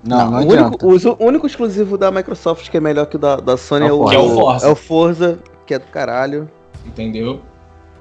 [0.03, 0.85] Não, não, o, adianta.
[0.85, 3.85] único, o, o único exclusivo da Microsoft que é melhor que o da, da Sony
[3.85, 4.67] É é o o, é o Forza.
[4.67, 6.49] É o Forza, que é do caralho.
[6.85, 7.39] Entendeu?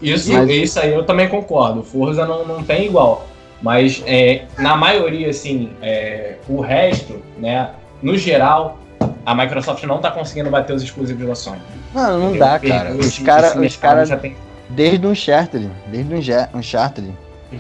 [0.00, 1.82] Isso, Mas- isso aí eu também concordo.
[1.82, 3.26] Forza não, não tem igual.
[3.62, 7.70] Mas é, na maioria, assim, é, o resto, né?
[8.02, 8.78] No geral,
[9.24, 11.60] a Microsoft não tá conseguindo bater os exclusivos da Sony.
[11.94, 12.46] Mano, não Entendeu?
[12.46, 12.92] dá, cara.
[12.94, 14.36] Os caras, os caras, já tem.
[14.68, 17.10] desde o Uncharted, desde o Uncharted,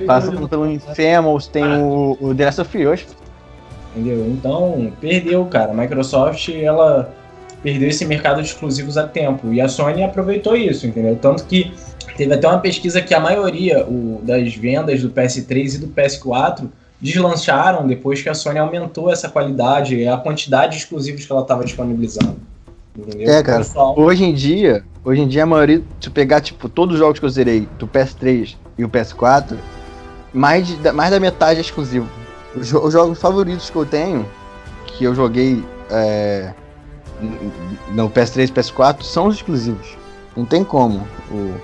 [0.06, 3.06] passando pelo Infamous, tem o, o The Last of Us.
[3.94, 4.26] Entendeu?
[4.28, 5.72] Então, perdeu, cara.
[5.72, 7.12] A Microsoft, ela
[7.62, 9.52] perdeu esse mercado de exclusivos a tempo.
[9.52, 11.16] E a Sony aproveitou isso, entendeu?
[11.16, 11.72] Tanto que
[12.16, 16.68] teve até uma pesquisa que a maioria o, das vendas do PS3 e do PS4
[17.00, 21.42] deslancharam depois que a Sony aumentou essa qualidade e a quantidade de exclusivos que ela
[21.42, 22.36] estava disponibilizando.
[22.96, 23.32] Entendeu?
[23.32, 23.58] É, cara.
[23.58, 27.18] Pessoal- Hoje em dia, hoje em dia a maioria, se pegar, tipo, todos os jogos
[27.18, 29.56] que eu zerei do PS3 e o PS4,
[30.32, 32.08] mais, de- da- mais da metade é exclusivo.
[32.54, 34.26] Os, os jogos favoritos que eu tenho,
[34.86, 36.52] que eu joguei é,
[37.92, 39.96] no PS3 e PS4, são os exclusivos.
[40.36, 41.06] Não tem como.
[41.30, 41.54] O-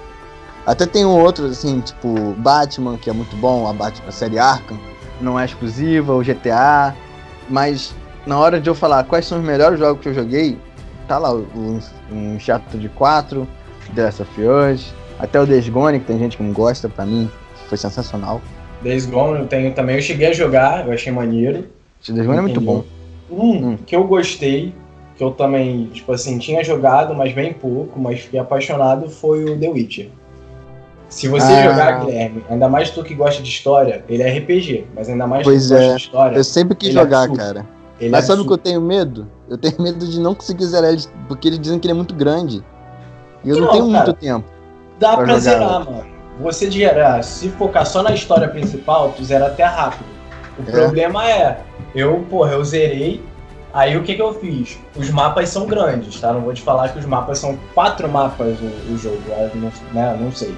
[0.64, 4.36] Até tem um outro, assim, tipo Batman, que é muito bom, a, Bat- a série
[4.36, 4.76] Arkham,
[5.20, 6.94] não é exclusiva, o GTA,
[7.48, 7.94] mas
[8.26, 10.58] na hora de eu falar quais são os melhores jogos que eu joguei,
[11.06, 11.46] tá lá o,
[12.10, 13.46] o Uncharted 4,
[13.94, 17.06] The Last of Us, até o Days Gone, que tem gente que não gosta, pra
[17.06, 17.30] mim
[17.68, 18.40] foi sensacional.
[18.82, 19.96] Days Gone eu tenho também.
[19.96, 21.66] Eu cheguei a jogar, eu achei maneiro.
[22.08, 22.84] O Days Gone é muito bom.
[23.30, 23.78] Um Hum.
[23.84, 24.72] que eu gostei,
[25.16, 29.58] que eu também, tipo assim, tinha jogado, mas bem pouco, mas fiquei apaixonado, foi o
[29.58, 30.08] The Witcher.
[31.08, 31.62] Se você Ah.
[31.70, 35.44] jogar, Guilherme, ainda mais tu que gosta de história, ele é RPG, mas ainda mais
[35.44, 35.94] Pois tu que gosta é.
[35.96, 37.38] de história, Eu sempre quis é jogar, absurdo.
[37.38, 37.66] cara.
[38.00, 39.26] ele Mas é sabe o que eu tenho medo?
[39.48, 42.14] Eu tenho medo de não conseguir zerar ele, porque eles dizem que ele é muito
[42.14, 42.62] grande.
[43.44, 44.04] E eu não, não, tenho cara.
[44.04, 44.44] muito tempo.
[44.98, 46.04] Dá pra pra zerar, mano.
[46.40, 50.04] Você zerar, se focar só na história principal, tu zera até rápido.
[50.58, 50.72] O É.
[50.72, 51.60] problema é,
[51.94, 53.22] eu, porra, eu zerei,
[53.72, 54.78] aí o que que eu fiz?
[54.96, 56.32] Os mapas são grandes, tá?
[56.32, 59.16] Não vou te falar que os mapas são quatro mapas o, o jogo,
[59.94, 60.18] né?
[60.20, 60.54] Não sei.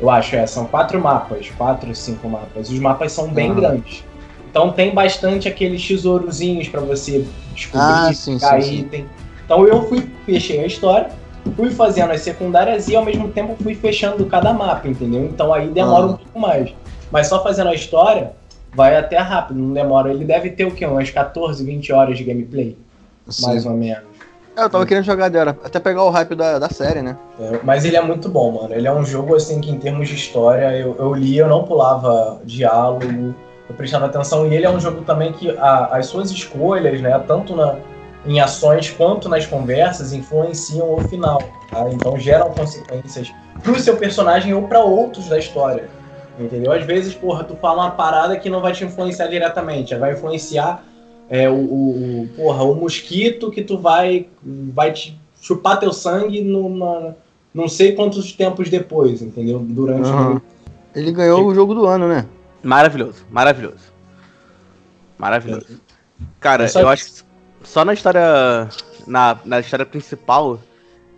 [0.00, 2.68] Eu acho, é, são quatro mapas, quatro, cinco mapas.
[2.68, 4.04] Os mapas são bem grandes.
[4.50, 7.24] Então tem bastante aqueles tesourozinhos pra você
[7.54, 8.74] descobrir, Ah, sim, sim, sim.
[8.80, 9.06] item.
[9.44, 11.10] Então eu fui, fechei a história,
[11.56, 15.24] fui fazendo as secundárias e ao mesmo tempo fui fechando cada mapa, entendeu?
[15.24, 16.06] Então aí demora Ah.
[16.06, 16.72] um pouco mais.
[17.10, 18.32] Mas só fazendo a história
[18.74, 20.10] vai até rápido, não demora.
[20.12, 20.86] Ele deve ter o quê?
[20.86, 22.76] Umas 14, 20 horas de gameplay,
[23.28, 23.46] Sim.
[23.46, 24.02] mais ou menos.
[24.56, 27.16] É, eu tava querendo jogar dela, até pegar o hype da, da série, né?
[27.40, 28.74] É, mas ele é muito bom, mano.
[28.74, 31.64] Ele é um jogo assim que em termos de história, eu, eu li, eu não
[31.64, 33.34] pulava diálogo,
[33.68, 34.46] eu prestava atenção.
[34.46, 37.76] E ele é um jogo também que a- as suas escolhas, né, tanto na,
[38.26, 41.42] em ações quanto nas conversas, influenciam o final.
[41.70, 41.88] tá?
[41.90, 43.32] Então geram consequências
[43.62, 45.88] pro seu personagem ou para outros da história.
[46.38, 46.72] Entendeu?
[46.72, 50.82] Às vezes, porra, tu fala uma parada que não vai te influenciar diretamente, vai influenciar
[51.28, 57.16] é, o, o- porra, o mosquito que tu vai, vai te chupar teu sangue numa,
[57.52, 59.58] não sei quantos tempos depois, entendeu?
[59.58, 60.36] Durante Aham.
[60.36, 60.42] o.
[60.98, 62.26] Ele ganhou o jogo do ano, né?
[62.62, 63.92] Maravilhoso, maravilhoso.
[65.18, 65.80] Maravilhoso.
[66.40, 67.22] Cara, É só eu acho que
[67.64, 68.68] só na história.
[69.06, 70.58] Na, na história principal,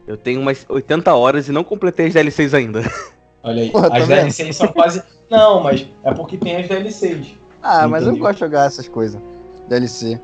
[0.09, 2.81] eu tenho umas 80 horas e não completei as DLCs ainda.
[3.43, 4.19] Olha aí, Porra, as vendo?
[4.23, 5.03] DLCs são quase.
[5.31, 7.35] Não, mas é porque tem as DLCs.
[7.63, 9.21] Ah, mas eu gosto de jogar essas coisas.
[9.69, 10.21] DLC.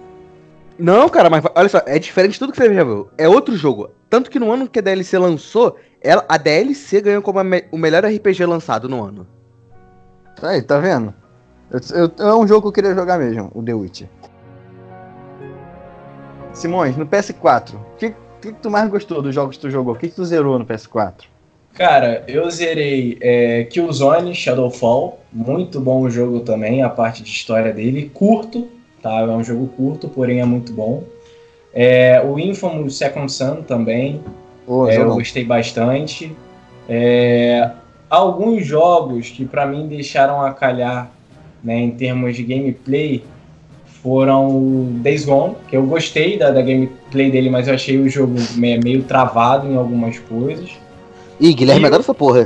[0.79, 3.09] Não, cara, mas olha só, é diferente de tudo que você já viu.
[3.19, 3.91] É outro jogo.
[4.09, 7.65] Tanto que no ano que a DLC lançou, ela, a DLC ganhou como a me-
[7.71, 9.27] o melhor RPG lançado no ano.
[10.43, 11.15] Aí, tá vendo?
[11.71, 14.09] Eu- eu- é um jogo que eu queria jogar mesmo, o The Witcher.
[16.53, 19.95] Simões, no PS4, o que, que, que tu mais gostou dos jogos que tu jogou?
[19.95, 21.25] O que, que tu zerou no PS4?
[21.75, 27.73] Cara, eu zerei é, Killzone Shadowfall, muito bom o jogo também, a parte de história
[27.73, 28.69] dele, curto,
[29.03, 29.21] tá?
[29.21, 31.03] É um jogo curto, porém é muito bom.
[31.75, 34.21] É, o Infamous Second Son também,
[34.67, 36.33] Pô, É, eu gostei bastante.
[36.89, 37.71] É,
[38.09, 41.11] alguns jogos que pra mim deixaram a calhar
[41.63, 43.25] né, em termos de gameplay
[44.03, 48.09] foram o Days Gone, que eu gostei da, da gameplay dele, mas eu achei o
[48.09, 50.71] jogo me- meio travado em algumas coisas.
[51.41, 52.45] Ih, Guilherme E- adora essa porra.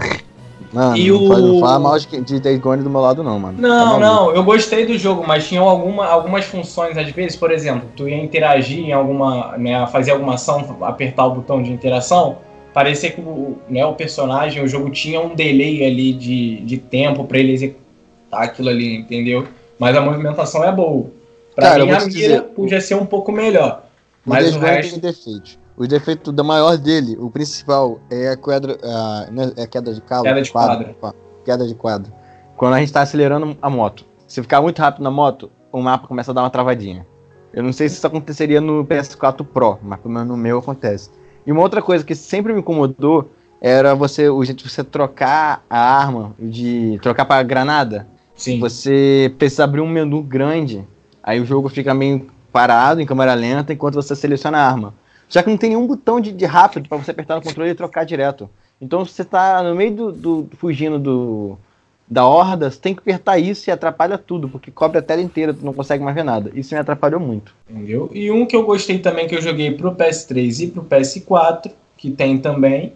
[0.77, 3.39] Mano, E não, o- não fala mal de, de Days Gone do meu lado, não,
[3.41, 3.59] mano.
[3.59, 4.01] Não, maluco.
[4.01, 8.07] não, eu gostei do jogo, mas tinham alguma, algumas funções, às vezes, por exemplo, tu
[8.07, 12.37] ia interagir em alguma, né, fazer alguma ação, apertar o botão de interação,
[12.74, 17.24] parecia que o, né, o personagem, o jogo tinha um delay ali de, de tempo
[17.24, 19.47] pra ele executar aquilo ali, entendeu?
[19.79, 21.07] Mas a movimentação é boa.
[21.55, 23.83] Pra Cara, mim, a mira dizer, podia ser um pouco melhor.
[24.27, 25.01] Mas o resto...
[25.01, 25.12] tem.
[25.77, 29.93] O defeito da maior dele, o principal, é a quadra, a, né, é a queda
[29.93, 30.24] de calo.
[30.24, 30.91] Queda de quadro.
[30.91, 31.14] opa,
[31.45, 32.12] Queda de quadro.
[32.57, 34.05] Quando a gente tá acelerando a moto.
[34.27, 37.07] Se ficar muito rápido na moto, o mapa começa a dar uma travadinha.
[37.53, 41.11] Eu não sei se isso aconteceria no PS4 Pro, mas pelo menos no meu acontece.
[41.47, 45.64] E uma outra coisa que sempre me incomodou era você, o jeito de você trocar
[45.68, 48.07] a arma, de trocar pra granada.
[48.35, 48.61] Sim.
[48.61, 50.87] Você precisa abrir um menu grande,
[51.22, 54.95] aí o jogo fica meio parado em câmera lenta enquanto você seleciona a arma.
[55.29, 57.74] Já que não tem nenhum botão de, de rápido pra você apertar no controle e
[57.74, 58.49] trocar direto.
[58.81, 61.59] Então se você tá no meio do, do- fugindo do
[62.09, 65.53] da horda, você tem que apertar isso e atrapalha tudo, porque cobre a tela inteira,
[65.53, 66.53] tu não consegue mais ver nada.
[66.55, 67.53] Isso me atrapalhou muito.
[67.68, 68.09] Entendeu?
[68.14, 72.11] E um que eu gostei também, que eu joguei pro PS3 e pro PS4, que
[72.11, 72.93] tem também,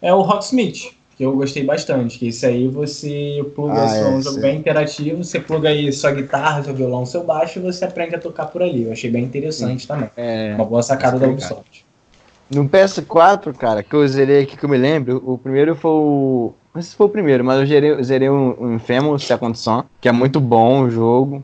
[0.00, 2.18] é o Rocksmith, que eu gostei bastante.
[2.18, 4.40] Que esse aí você pluga, Ah, é um jogo sim.
[4.40, 8.18] bem interativo, você pluga aí sua guitarra, seu violão, seu baixo e você aprende a
[8.18, 8.84] tocar por ali.
[8.84, 10.10] Eu achei bem interessante também.
[10.16, 11.28] É, Uma boa sacada da.
[11.28, 11.84] Ubisoft.
[12.50, 16.52] No PS4, cara, que eu zerei aqui que eu me lembro, o primeiro foi o.
[16.74, 19.84] Não sei se foi o primeiro, mas eu zerei, zerei o, o Infamous Second Son,
[20.00, 21.42] que é muito bom o jogo.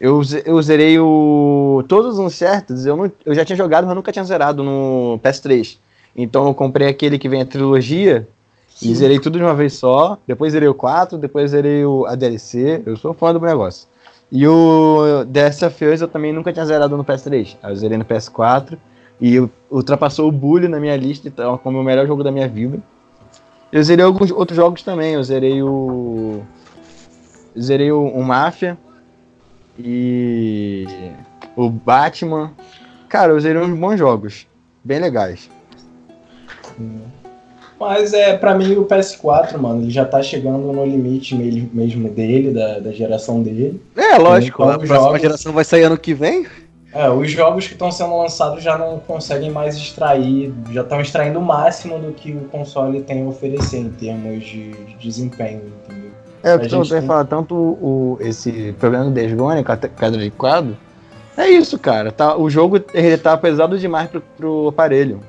[0.00, 1.84] Eu, eu zerei o.
[1.88, 5.78] Todos os certos, eu, não, eu já tinha jogado, mas nunca tinha zerado no PS3.
[6.14, 8.28] Então eu comprei aquele que vem a trilogia
[8.80, 10.18] e zerei tudo de uma vez só.
[10.26, 12.82] Depois zerei o 4, depois zerei o, a DLC.
[12.84, 13.88] Eu sou fã do negócio.
[14.30, 17.56] E o Last of Us eu também nunca tinha zerado no PS3.
[17.62, 18.76] Aí eu zerei no PS4.
[19.20, 22.78] E ultrapassou o Bully na minha lista, então, como o melhor jogo da minha vida.
[23.72, 25.14] Eu zerei alguns outros jogos também.
[25.14, 26.42] Eu zerei o.
[27.54, 28.76] eu Zerei o, o Mafia.
[29.78, 30.86] E.
[31.56, 32.52] O Batman.
[33.08, 34.46] Cara, eu zerei uns bons jogos.
[34.84, 35.48] Bem legais.
[37.78, 42.08] Mas é, pra mim, o PS4, mano, ele já tá chegando no limite me- mesmo
[42.08, 43.80] dele, da, da geração dele.
[43.94, 44.62] É, lógico.
[44.62, 46.46] Então, A próxima jogos- geração vai sair ano que vem.
[46.94, 51.38] É, os jogos que estão sendo lançados já não conseguem mais extrair, já estão extraindo
[51.38, 56.10] o máximo do que o console tem a oferecer em termos de, de desempenho, entendeu?
[56.42, 59.62] É, o que tô tem- falar, tanto o, esse problema do Days Gone
[60.18, 60.74] de quadro,
[61.36, 62.10] é isso, cara.
[62.10, 65.20] Tá, o jogo ele tá pesado demais pro, pro aparelho.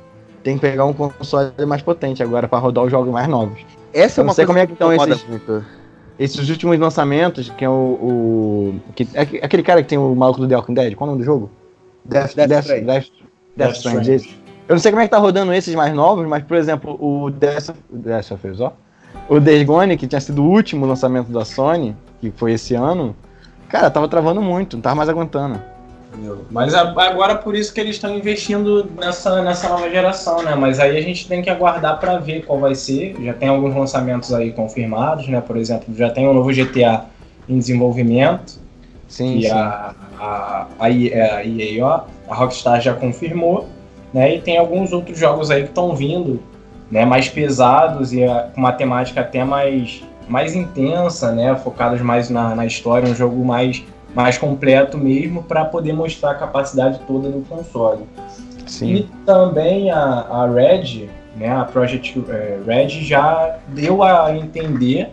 [0.48, 3.60] Tem que pegar um console mais potente agora pra rodar os jogos mais novos.
[3.94, 5.66] Essa é Eu uma não sei coisa como é que estão esses- muito.
[6.18, 7.74] Esses últimos lançamentos, que é o.
[7.74, 11.06] o que, é aque- aquele cara que tem o maluco do The Walking Dead, qual
[11.06, 11.50] é o nome do jogo?
[12.06, 12.66] Death, Death Death.
[12.86, 13.06] Death,
[13.58, 14.30] Death Stranding, esse.
[14.70, 17.30] Eu não sei como é que tá rodando esses mais novos, mas, por exemplo, o
[17.30, 18.72] Death, Death of Us, ó.
[19.28, 23.14] O Days Gone, que tinha sido o último lançamento da Sony, que foi esse ano,
[23.68, 25.60] cara, tava travando muito, não tava mais aguentando.
[26.14, 26.46] Entendeu?
[26.50, 30.56] Mas a- agora por isso que eles estão investindo nessa, nessa nova geração, né?
[30.56, 33.16] Mas aí a gente tem que aguardar pra ver qual vai ser.
[33.22, 35.42] Já tem alguns lançamentos aí confirmados, né?
[35.42, 37.06] Por exemplo, já tem um novo GTA
[37.48, 38.60] em desenvolvimento.
[39.08, 39.52] Sim, que sim.
[39.52, 43.68] a, a, a, EA, a EA, a Rockstar já confirmou,
[44.14, 44.36] né?
[44.36, 46.42] E tem alguns outros jogos aí que estão vindo,
[46.92, 47.06] né?
[47.06, 51.56] Mais pesados e ah, com uma temática até mais, mais intensa, né?
[51.56, 53.82] Focados mais na, na história, um jogo mais,
[54.16, 58.04] mais completo mesmo, para poder mostrar a capacidade toda do console.
[58.66, 58.94] Sim.
[58.96, 65.10] E também a, a Red, né, a Project eh, Red já deu a entender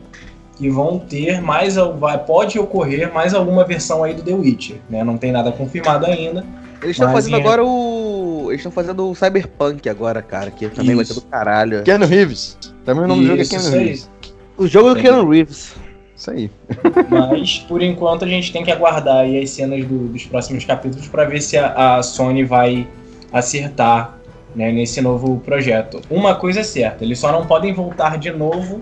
[0.56, 5.02] que vão ter mais, vai, pode ocorrer mais alguma versão aí do The Witcher, né?
[5.02, 6.44] Não tem nada confirmado ainda.
[6.82, 8.44] Eles estão fazendo em- agora o.
[8.48, 11.14] Eles estão fazendo o Cyberpunk agora, cara, que também vai Isso.
[11.14, 11.82] ser do caralho.
[11.82, 12.56] Keanu Reeves.
[12.84, 13.70] Também o nome do jogo é Keanu.
[13.70, 14.10] Reeves.
[14.56, 15.02] O jogo do Sim.
[15.02, 15.74] Keanu Reeves.
[16.16, 16.50] Isso aí.
[17.10, 21.08] Mas por enquanto a gente tem que aguardar aí as cenas do- dos próximos capítulos
[21.08, 22.86] para ver se a, a Sony vai
[23.32, 24.16] acertar
[24.54, 26.00] né, nesse novo projeto.
[26.08, 28.80] Uma coisa é certa, eles só não podem voltar de novo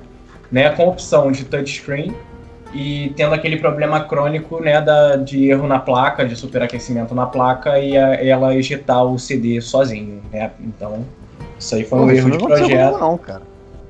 [0.51, 2.14] né, com a opção de touchscreen
[2.74, 7.78] e tendo aquele problema crônico né, da, de erro na placa, de superaquecimento na placa
[7.78, 10.20] e a- ela ejetar o CD sozinho.
[10.30, 10.51] Né?
[10.61, 11.05] Então,
[11.59, 12.99] isso aí foi um Pô, erro de projeto.
[12.99, 13.43] não, cara.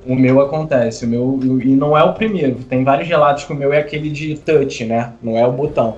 [0.05, 2.55] O meu acontece, o meu e não é o primeiro.
[2.63, 5.13] Tem vários relatos que o meu é aquele de touch, né?
[5.21, 5.97] Não é o botão.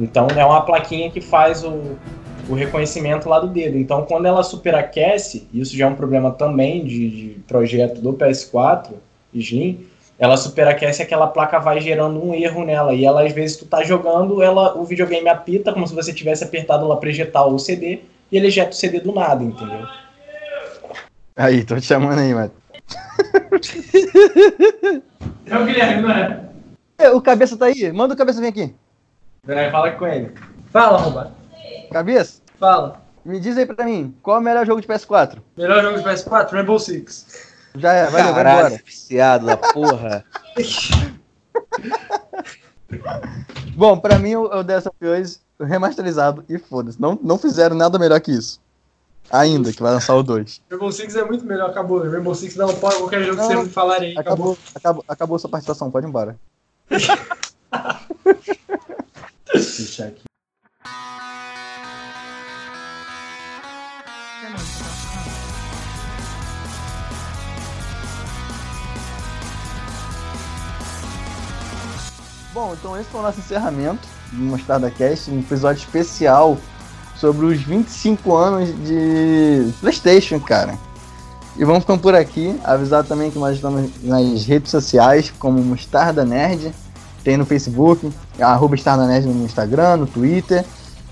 [0.00, 1.96] Então é uma plaquinha que faz o,
[2.48, 3.76] o reconhecimento lá do dedo.
[3.76, 8.92] Então quando ela superaquece, isso já é um problema também de, de projeto do PS4
[9.34, 9.86] Slim,
[10.18, 13.82] ela superaquece aquela placa vai gerando um erro nela e ela às vezes tu tá
[13.82, 18.00] jogando, ela o videogame apita como se você tivesse apertado lá ejetar o CD
[18.30, 19.86] e ele ejeta o CD do nada, entendeu?
[21.34, 22.50] Aí, tô te chamando aí, mano.
[25.46, 26.48] É o Guilherme, não é?
[26.98, 27.92] É, O cabeça tá aí?
[27.92, 28.74] Manda o cabeça vir aqui.
[29.44, 30.32] Peraí, fala com ele.
[30.70, 31.32] Fala, Romba.
[31.90, 33.02] Cabeça, Fala.
[33.24, 35.38] me diz aí pra mim, qual é o melhor jogo de PS4?
[35.56, 37.50] Melhor jogo de PS4, Rainbow Six.
[37.76, 38.82] Já é, valeu, vai Caralho, embora.
[38.84, 40.24] viciado da porra.
[43.74, 47.00] Bom, pra mim o, o Death of Us remasterizado e foda-se.
[47.00, 48.60] Não, não fizeram nada melhor que isso.
[49.30, 50.60] Ainda, que vai lançar o 2.
[50.70, 52.02] Rainbow Six é muito melhor, acabou.
[52.02, 54.52] Rainbow Six dá um pau qualquer jogo Não, que vocês me falarem aí, acabou.
[54.52, 56.38] Acabou, acabou, acabou sua participação, pode ir embora.
[59.52, 60.22] Deixa aqui.
[72.52, 76.58] Bom, então esse foi o nosso encerramento do Mostarda Cast, um episódio especial
[77.22, 80.76] sobre os 25 anos de PlayStation, cara.
[81.56, 82.58] E vamos ficando por aqui.
[82.64, 86.74] Avisar também que nós estamos nas redes sociais, como Mostarda Nerd.
[87.22, 88.74] Tem no Facebook, arroba
[89.06, 90.64] Nerd no Instagram, no Twitter.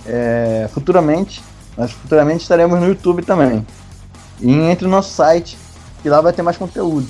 [0.04, 1.44] É, futuramente,
[1.78, 3.64] nós futuramente estaremos no YouTube também.
[4.40, 5.56] E entre no nosso site,
[6.02, 7.06] que lá vai ter mais conteúdo.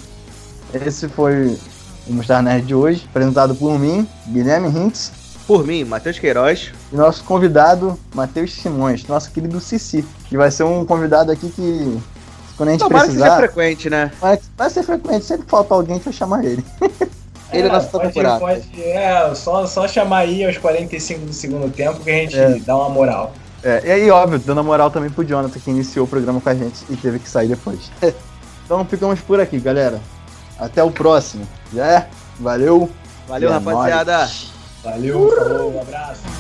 [0.75, 1.59] Esse foi
[2.07, 5.11] o Mostarda Nerd de hoje, apresentado por mim, Guilherme Hintz,
[5.51, 6.71] Por mim, Matheus Queiroz.
[6.93, 12.01] e nosso convidado, Matheus Simões, nosso querido Cici, que vai ser um convidado aqui que,
[12.57, 14.13] quando a gente Tomara que seja precisar, frequente, né?
[14.21, 16.65] vai, vai ser frequente, sempre falta alguém, a gente vai chamar ele.
[17.53, 21.99] Ele é nosso pode, pode, é, só, só chamar aí aos 45 do segundo tempo
[21.99, 22.61] que a gente É.
[22.61, 23.33] dá uma moral.
[23.65, 26.49] É, e aí, óbvio, dando a moral também pro Jonathan, que iniciou o programa com
[26.49, 27.91] a gente e teve que sair depois.
[28.65, 30.01] então ficamos por aqui, galera.
[30.57, 31.45] Até o próximo.
[31.75, 32.07] Já é?
[32.39, 32.89] Valeu.
[33.27, 34.31] Valeu, E é rapaziada.
[34.83, 36.40] Valeu, falou, um abraço.